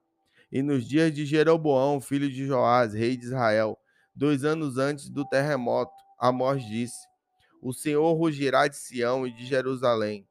e 0.51 0.63
nos 0.63 0.87
dias 0.87 1.13
de 1.13 1.25
Jeroboão, 1.25 2.01
filho 2.01 2.31
de 2.31 2.47
Joás, 2.47 2.95
rei 2.95 3.17
de 3.17 3.25
Israel, 3.25 3.79
dois 4.15 4.45
anos 4.45 4.79
antes 4.79 5.09
do 5.09 5.27
terremoto. 5.27 5.93
Amós 6.19 6.65
disse: 6.65 7.07
O 7.61 7.73
Senhor 7.73 8.13
rugirá 8.15 8.69
de 8.69 8.77
Sião 8.77 9.27
e 9.27 9.33
de 9.33 9.47
Jerusalém, 9.47 10.29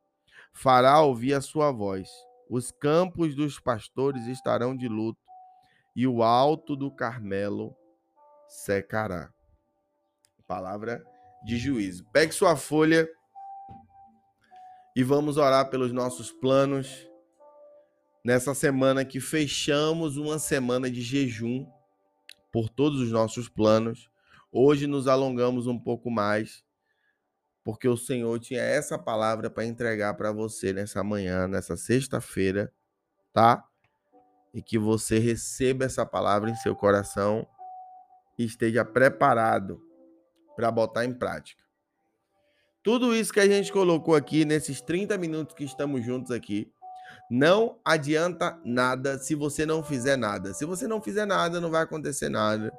fará 0.53 1.01
ouvir 1.01 1.33
a 1.33 1.41
sua 1.41 1.71
voz. 1.71 2.09
Os 2.49 2.71
campos 2.71 3.35
dos 3.35 3.59
pastores 3.59 4.27
estarão 4.27 4.75
de 4.75 4.87
luto, 4.87 5.19
e 5.95 6.05
o 6.05 6.21
alto 6.21 6.75
do 6.75 6.91
Carmelo 6.91 7.75
secará. 8.47 9.33
Palavra 10.47 11.03
de 11.45 11.57
juízo. 11.57 12.05
Pegue 12.11 12.33
sua 12.33 12.55
folha 12.55 13.09
e 14.95 15.03
vamos 15.03 15.37
orar 15.37 15.69
pelos 15.69 15.93
nossos 15.93 16.31
planos 16.31 17.07
nessa 18.23 18.53
semana 18.53 19.05
que 19.05 19.19
fechamos 19.19 20.17
uma 20.17 20.37
semana 20.37 20.89
de 20.91 21.01
jejum 21.01 21.65
por 22.51 22.69
todos 22.69 22.99
os 22.99 23.11
nossos 23.11 23.47
planos. 23.47 24.09
Hoje 24.51 24.87
nos 24.87 25.07
alongamos 25.07 25.65
um 25.65 25.79
pouco 25.79 26.11
mais, 26.11 26.63
porque 27.63 27.87
o 27.87 27.95
Senhor 27.95 28.37
tinha 28.39 28.61
essa 28.61 28.99
palavra 28.99 29.49
para 29.49 29.65
entregar 29.65 30.15
para 30.15 30.31
você 30.31 30.73
nessa 30.73 31.01
manhã, 31.03 31.47
nessa 31.47 31.77
sexta-feira, 31.77 32.71
tá? 33.31 33.63
E 34.53 34.61
que 34.61 34.77
você 34.77 35.19
receba 35.19 35.85
essa 35.85 36.05
palavra 36.05 36.49
em 36.49 36.55
seu 36.55 36.75
coração 36.75 37.47
e 38.37 38.43
esteja 38.43 38.83
preparado 38.83 39.81
para 40.57 40.69
botar 40.69 41.05
em 41.05 41.13
prática. 41.13 41.63
Tudo 42.83 43.15
isso 43.15 43.31
que 43.31 43.39
a 43.39 43.47
gente 43.47 43.71
colocou 43.71 44.15
aqui 44.15 44.43
nesses 44.45 44.81
30 44.81 45.17
minutos 45.17 45.55
que 45.55 45.63
estamos 45.63 46.03
juntos 46.03 46.31
aqui, 46.31 46.71
não 47.29 47.79
adianta 47.85 48.59
nada 48.65 49.17
se 49.17 49.35
você 49.35 49.65
não 49.65 49.83
fizer 49.83 50.17
nada. 50.17 50.53
Se 50.53 50.65
você 50.65 50.87
não 50.87 51.01
fizer 51.01 51.25
nada, 51.25 51.61
não 51.61 51.69
vai 51.69 51.83
acontecer 51.83 52.29
nada 52.29 52.71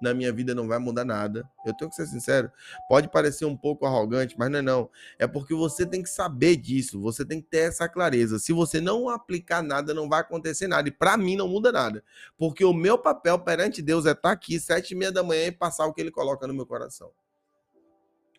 na 0.00 0.14
minha 0.14 0.32
vida 0.32 0.54
não 0.54 0.66
vai 0.66 0.78
mudar 0.78 1.04
nada. 1.04 1.48
Eu 1.64 1.74
tenho 1.74 1.90
que 1.90 1.96
ser 1.96 2.06
sincero. 2.06 2.50
Pode 2.88 3.08
parecer 3.08 3.44
um 3.44 3.56
pouco 3.56 3.84
arrogante, 3.84 4.34
mas 4.38 4.50
não 4.50 4.58
é 4.58 4.62
não. 4.62 4.90
É 5.18 5.26
porque 5.26 5.54
você 5.54 5.84
tem 5.84 6.02
que 6.02 6.08
saber 6.08 6.56
disso. 6.56 7.00
Você 7.02 7.24
tem 7.24 7.40
que 7.40 7.48
ter 7.48 7.68
essa 7.68 7.88
clareza. 7.88 8.38
Se 8.38 8.52
você 8.52 8.80
não 8.80 9.08
aplicar 9.08 9.62
nada, 9.62 9.92
não 9.92 10.08
vai 10.08 10.20
acontecer 10.20 10.66
nada. 10.66 10.88
E 10.88 10.92
para 10.92 11.16
mim 11.16 11.36
não 11.36 11.46
muda 11.46 11.70
nada. 11.70 12.02
Porque 12.38 12.64
o 12.64 12.72
meu 12.72 12.96
papel 12.96 13.38
perante 13.38 13.82
Deus 13.82 14.06
é 14.06 14.10
estar 14.10 14.22
tá 14.22 14.30
aqui 14.30 14.58
sete 14.58 14.92
e 14.92 14.96
meia 14.96 15.12
da 15.12 15.22
manhã 15.22 15.46
e 15.46 15.52
passar 15.52 15.86
o 15.86 15.92
que 15.92 16.00
Ele 16.00 16.10
coloca 16.10 16.46
no 16.46 16.54
meu 16.54 16.66
coração. 16.66 17.10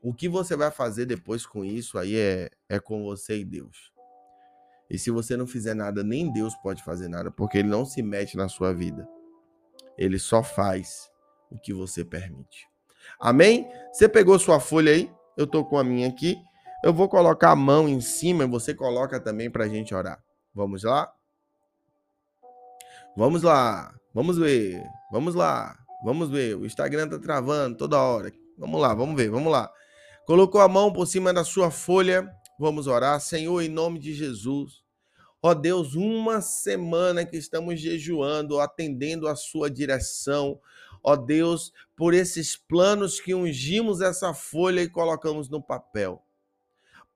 O 0.02 0.14
que 0.14 0.28
você 0.28 0.56
vai 0.56 0.72
fazer 0.72 1.06
depois 1.06 1.46
com 1.46 1.64
isso 1.64 1.98
aí 1.98 2.18
é, 2.18 2.50
é 2.68 2.80
com 2.80 3.04
você 3.04 3.38
e 3.38 3.46
Deus. 3.46 3.92
E 4.90 4.98
se 4.98 5.12
você 5.12 5.38
não 5.38 5.48
fizer 5.48 5.74
nada, 5.74 6.04
nem 6.04 6.32
Deus 6.34 6.56
pode 6.56 6.84
fazer 6.84 7.08
nada, 7.08 7.32
porque 7.32 7.60
Ele 7.60 7.70
não 7.70 7.86
se 7.86 8.02
mete 8.02 8.36
na 8.36 8.50
sua 8.50 8.74
vida. 8.74 9.08
Ele 9.98 10.18
só 10.18 10.42
faz 10.42 11.10
o 11.50 11.60
que 11.60 11.74
você 11.74 12.04
permite. 12.04 12.68
Amém? 13.20 13.70
Você 13.94 14.10
pegou 14.10 14.38
sua 14.40 14.60
folha 14.60 14.92
aí? 14.92 15.12
Eu 15.38 15.46
tô 15.48 15.64
com 15.64 15.78
a 15.78 15.84
minha 15.84 16.08
aqui. 16.08 16.36
Eu 16.84 16.94
vou 16.94 17.08
colocar 17.08 17.52
a 17.52 17.56
mão 17.56 17.88
em 17.88 18.02
cima 18.02 18.44
e 18.44 18.48
você 18.48 18.74
coloca 18.74 19.20
também 19.20 19.50
para 19.50 19.66
a 19.66 19.68
gente 19.68 19.94
orar. 19.94 20.22
Vamos 20.54 20.84
lá? 20.84 21.14
Vamos 23.16 23.44
lá. 23.44 23.94
Vamos 24.14 24.38
ver. 24.38 24.84
Vamos 25.12 25.36
lá. 25.36 25.78
Vamos 26.04 26.30
ver. 26.30 26.58
O 26.58 26.66
Instagram 26.66 27.08
tá 27.08 27.20
travando 27.20 27.78
toda 27.78 28.02
hora. 28.02 28.32
Vamos 28.58 28.82
lá, 28.82 28.94
vamos 28.94 29.16
ver. 29.16 29.30
Vamos 29.30 29.52
lá. 29.52 29.72
Colocou 30.26 30.62
a 30.62 30.68
mão 30.68 30.92
por 30.92 31.06
cima 31.08 31.34
da 31.34 31.44
sua 31.44 31.72
folha. 31.72 32.30
Vamos 32.60 32.88
orar. 32.88 33.20
Senhor, 33.20 33.62
em 33.62 33.70
nome 33.70 34.00
de 34.00 34.14
Jesus. 34.14 34.82
Ó 35.42 35.54
Deus, 35.54 35.96
uma 35.96 36.42
semana 36.42 37.26
que 37.26 37.36
estamos 37.36 37.80
jejuando, 37.80 38.60
atendendo 38.60 39.28
a 39.28 39.36
sua 39.36 39.70
direção 39.70 40.60
ó 41.04 41.16
Deus, 41.16 41.74
por 41.96 42.14
esses 42.14 42.56
planos 42.56 43.20
que 43.20 43.34
ungimos 43.34 44.02
essa 44.02 44.34
folha 44.34 44.82
e 44.82 44.90
colocamos 44.90 45.50
no 45.50 45.62
papel. 45.62 46.24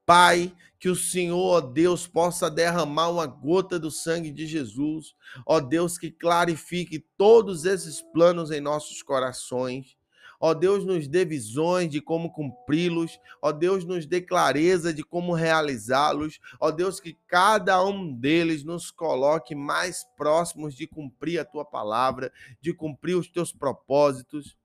Pai, 0.06 0.54
que 0.80 0.90
o 0.90 0.96
Senhor, 0.96 1.38
ó 1.38 1.62
Deus, 1.62 2.06
possa 2.06 2.50
derramar 2.50 3.10
uma 3.10 3.26
gota 3.26 3.80
do 3.80 3.90
sangue 3.90 4.32
de 4.32 4.46
Jesus, 4.46 5.16
ó 5.46 5.60
Deus, 5.60 5.98
que 5.98 6.12
clarifique 6.12 7.00
todos 7.18 7.66
esses 7.66 8.02
planos 8.02 8.52
em 8.52 8.62
nossos 8.62 9.02
corações 9.02 9.98
Ó 10.40 10.54
Deus, 10.54 10.86
nos 10.86 11.08
dê 11.08 11.26
visões 11.26 11.90
de 11.90 12.02
como 12.02 12.32
cumpri-los. 12.32 13.20
Ó 13.42 13.52
Deus, 13.52 13.86
nos 13.86 14.06
dê 14.06 14.22
clareza 14.22 14.94
de 14.94 15.04
como 15.04 15.34
realizá-los. 15.34 16.40
Ó 16.60 16.72
Deus, 16.72 17.00
que 17.00 17.18
cada 17.28 17.84
um 17.84 18.14
deles 18.14 18.64
nos 18.64 18.92
coloque 18.92 19.56
mais 19.56 20.06
próximos 20.18 20.76
de 20.76 20.88
cumprir 20.88 21.40
a 21.40 21.46
tua 21.46 21.66
palavra, 21.66 22.32
de 22.62 22.74
cumprir 22.74 23.16
os 23.16 23.30
teus 23.30 23.52
propósitos. 23.52 24.56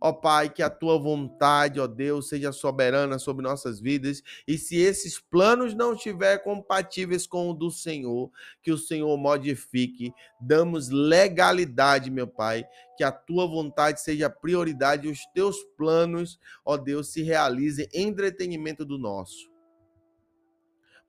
Ó 0.00 0.12
Pai, 0.12 0.48
que 0.48 0.62
a 0.62 0.70
tua 0.70 0.98
vontade, 0.98 1.80
ó 1.80 1.86
Deus, 1.86 2.28
seja 2.28 2.52
soberana 2.52 3.18
sobre 3.18 3.42
nossas 3.42 3.80
vidas. 3.80 4.22
E 4.46 4.56
se 4.56 4.76
esses 4.76 5.18
planos 5.18 5.74
não 5.74 5.94
estiverem 5.94 6.42
compatíveis 6.42 7.26
com 7.26 7.50
o 7.50 7.54
do 7.54 7.70
Senhor, 7.70 8.30
que 8.62 8.70
o 8.70 8.78
Senhor 8.78 9.16
modifique. 9.16 10.12
Damos 10.40 10.88
legalidade, 10.90 12.10
meu 12.10 12.26
Pai, 12.26 12.64
que 12.96 13.04
a 13.04 13.10
tua 13.10 13.46
vontade 13.46 14.00
seja 14.00 14.30
prioridade 14.30 15.08
e 15.08 15.10
os 15.10 15.24
teus 15.34 15.56
planos, 15.76 16.38
ó 16.64 16.76
Deus, 16.76 17.12
se 17.12 17.22
realizem 17.22 17.88
em 17.92 18.12
entretenimento 18.12 18.84
do 18.84 18.98
nosso. 18.98 19.50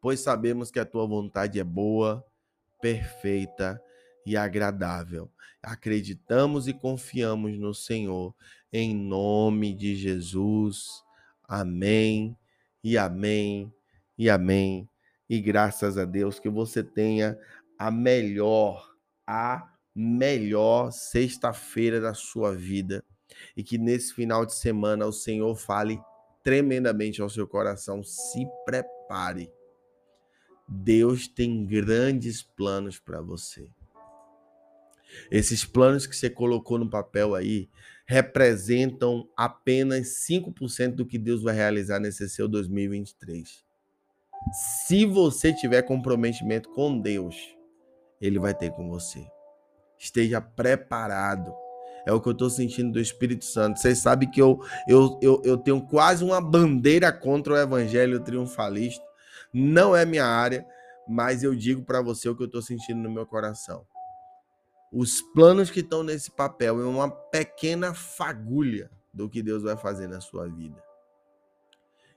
Pois 0.01 0.19
sabemos 0.19 0.71
que 0.71 0.79
a 0.79 0.85
tua 0.85 1.07
vontade 1.07 1.59
é 1.59 1.63
boa, 1.63 2.25
perfeita 2.81 3.81
e 4.25 4.35
agradável. 4.35 5.31
Acreditamos 5.61 6.67
e 6.67 6.73
confiamos 6.73 7.57
no 7.57 7.73
Senhor 7.73 8.35
em 8.73 8.95
nome 8.95 9.71
de 9.71 9.95
Jesus. 9.95 11.03
Amém 11.47 12.35
e 12.83 12.97
amém 12.97 13.71
e 14.17 14.31
amém. 14.31 14.89
E 15.29 15.39
graças 15.39 15.95
a 15.95 16.05
Deus 16.05 16.39
que 16.39 16.49
você 16.49 16.83
tenha 16.83 17.39
a 17.77 17.91
melhor, 17.91 18.91
a 19.27 19.71
melhor 19.95 20.91
sexta-feira 20.91 22.01
da 22.01 22.15
sua 22.15 22.55
vida 22.55 23.05
e 23.55 23.63
que 23.63 23.77
nesse 23.77 24.11
final 24.13 24.43
de 24.43 24.55
semana 24.55 25.05
o 25.05 25.13
Senhor 25.13 25.55
fale 25.55 26.01
tremendamente 26.43 27.21
ao 27.21 27.29
seu 27.29 27.47
coração. 27.47 28.03
Se 28.03 28.45
prepare. 28.65 29.51
Deus 30.67 31.27
tem 31.27 31.65
grandes 31.65 32.41
planos 32.41 32.99
para 32.99 33.21
você. 33.21 33.69
Esses 35.31 35.65
planos 35.65 36.05
que 36.05 36.15
você 36.15 36.29
colocou 36.29 36.77
no 36.77 36.89
papel 36.89 37.35
aí 37.35 37.69
representam 38.05 39.27
apenas 39.35 40.25
5% 40.29 40.95
do 40.95 41.05
que 41.05 41.17
Deus 41.17 41.41
vai 41.41 41.55
realizar 41.55 41.99
nesse 41.99 42.27
seu 42.29 42.47
2023. 42.47 43.63
Se 44.85 45.05
você 45.05 45.53
tiver 45.53 45.81
comprometimento 45.83 46.69
com 46.69 46.99
Deus, 46.99 47.35
ele 48.19 48.39
vai 48.39 48.53
ter 48.53 48.71
com 48.71 48.89
você. 48.89 49.25
Esteja 49.97 50.41
preparado. 50.41 51.53
É 52.05 52.11
o 52.11 52.19
que 52.19 52.27
eu 52.27 52.33
estou 52.33 52.49
sentindo 52.49 52.91
do 52.91 52.99
Espírito 52.99 53.45
Santo. 53.45 53.79
Vocês 53.79 53.99
sabem 53.99 54.29
que 54.29 54.41
eu, 54.41 54.59
eu, 54.87 55.17
eu, 55.21 55.41
eu 55.45 55.57
tenho 55.57 55.81
quase 55.81 56.23
uma 56.23 56.41
bandeira 56.41 57.11
contra 57.11 57.53
o 57.53 57.57
evangelho 57.57 58.19
triunfalista. 58.19 59.03
Não 59.53 59.95
é 59.95 60.05
minha 60.05 60.25
área, 60.25 60.65
mas 61.07 61.43
eu 61.43 61.55
digo 61.55 61.83
para 61.83 62.01
você 62.01 62.27
o 62.27 62.35
que 62.35 62.43
eu 62.43 62.47
estou 62.47 62.61
sentindo 62.61 62.99
no 63.01 63.09
meu 63.09 63.25
coração. 63.25 63.85
Os 64.95 65.23
planos 65.23 65.71
que 65.71 65.79
estão 65.79 66.03
nesse 66.03 66.29
papel 66.29 66.79
é 66.79 66.85
uma 66.85 67.09
pequena 67.09 67.95
fagulha 67.95 68.91
do 69.11 69.27
que 69.27 69.41
Deus 69.41 69.63
vai 69.63 69.75
fazer 69.75 70.07
na 70.07 70.21
sua 70.21 70.47
vida. 70.47 70.79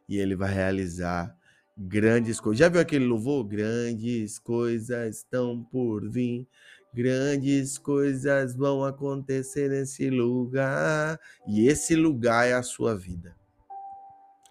E 0.07 0.19
ele 0.19 0.37
vai 0.37 0.53
realizar 0.53 1.35
grandes 1.75 2.39
coisas. 2.39 2.59
Já 2.59 2.69
viu 2.69 2.79
aquele 2.79 3.07
louvor? 3.07 3.43
Grandes 3.45 4.39
coisas 4.39 5.17
estão 5.17 5.65
por 5.65 6.07
vir. 6.07 6.47
Grandes 6.93 7.79
coisas 7.79 8.55
vão 8.55 8.85
acontecer 8.85 9.71
nesse 9.71 10.11
lugar. 10.11 11.19
E 11.47 11.67
esse 11.69 11.97
lugar 11.97 12.47
é 12.47 12.53
a 12.53 12.63
sua 12.63 12.95
vida. 12.95 13.35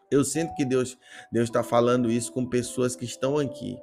Eu 0.10 0.24
sinto 0.24 0.56
que 0.56 0.66
Deus 0.66 0.98
Deus 1.32 1.48
está 1.48 1.62
falando 1.62 2.10
isso 2.10 2.34
com 2.34 2.44
pessoas 2.44 2.96
que 2.96 3.06
estão 3.06 3.38
aqui. 3.38 3.78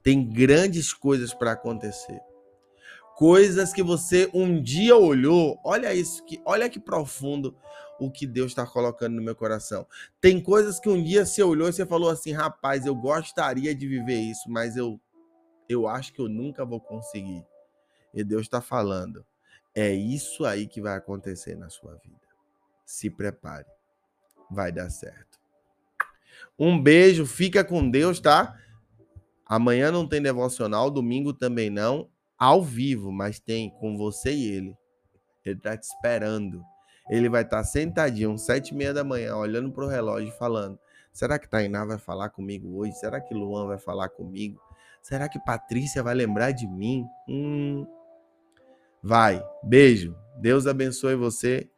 Tem 0.00 0.24
grandes 0.24 0.92
coisas 0.92 1.34
para 1.34 1.52
acontecer 1.52 2.20
coisas 3.16 3.72
que 3.72 3.82
você 3.82 4.30
um 4.32 4.60
dia 4.60 4.96
olhou. 4.96 5.58
Olha 5.64 5.94
isso, 5.94 6.24
que 6.24 6.40
olha 6.44 6.68
que 6.68 6.80
profundo 6.80 7.56
o 7.98 8.10
que 8.10 8.26
Deus 8.26 8.50
está 8.52 8.66
colocando 8.66 9.14
no 9.14 9.22
meu 9.22 9.34
coração. 9.34 9.86
Tem 10.20 10.40
coisas 10.40 10.80
que 10.80 10.88
um 10.88 11.02
dia 11.02 11.24
você 11.24 11.42
olhou 11.42 11.68
e 11.68 11.72
você 11.72 11.86
falou 11.86 12.10
assim, 12.10 12.32
rapaz, 12.32 12.84
eu 12.84 12.94
gostaria 12.94 13.74
de 13.74 13.86
viver 13.86 14.18
isso, 14.18 14.50
mas 14.50 14.76
eu 14.76 15.00
eu 15.68 15.86
acho 15.86 16.12
que 16.12 16.20
eu 16.20 16.28
nunca 16.28 16.64
vou 16.64 16.80
conseguir. 16.80 17.46
E 18.12 18.22
Deus 18.22 18.42
está 18.42 18.60
falando, 18.60 19.24
é 19.74 19.90
isso 19.92 20.44
aí 20.44 20.66
que 20.66 20.82
vai 20.82 20.96
acontecer 20.96 21.56
na 21.56 21.70
sua 21.70 21.94
vida. 21.94 22.20
Se 22.84 23.08
prepare, 23.08 23.66
vai 24.50 24.70
dar 24.70 24.90
certo. 24.90 25.40
Um 26.58 26.80
beijo, 26.80 27.24
fica 27.24 27.64
com 27.64 27.88
Deus, 27.88 28.20
tá? 28.20 28.58
Amanhã 29.46 29.90
não 29.90 30.06
tem 30.06 30.20
devocional, 30.20 30.90
domingo 30.90 31.32
também 31.32 31.70
não 31.70 32.10
ao 32.42 32.60
vivo, 32.60 33.12
mas 33.12 33.38
tem 33.38 33.70
com 33.70 33.96
você 33.96 34.32
e 34.32 34.50
ele. 34.50 34.76
Ele 35.44 35.60
tá 35.60 35.76
te 35.76 35.84
esperando. 35.84 36.60
Ele 37.08 37.28
vai 37.28 37.42
estar 37.42 37.58
tá 37.58 37.64
sentadinho, 37.64 38.36
sete 38.36 38.70
e 38.70 38.74
meia 38.74 38.92
da 38.92 39.04
manhã, 39.04 39.36
olhando 39.36 39.70
pro 39.70 39.86
relógio 39.86 40.32
falando: 40.32 40.76
será 41.12 41.38
que 41.38 41.48
Tainá 41.48 41.84
vai 41.84 41.98
falar 41.98 42.30
comigo 42.30 42.78
hoje? 42.78 42.98
Será 42.98 43.20
que 43.20 43.32
Luan 43.32 43.68
vai 43.68 43.78
falar 43.78 44.08
comigo? 44.08 44.60
Será 45.00 45.28
que 45.28 45.38
Patrícia 45.38 46.02
vai 46.02 46.16
lembrar 46.16 46.50
de 46.50 46.66
mim? 46.66 47.06
Hum. 47.28 47.86
Vai. 49.00 49.40
Beijo. 49.62 50.16
Deus 50.36 50.66
abençoe 50.66 51.14
você. 51.14 51.70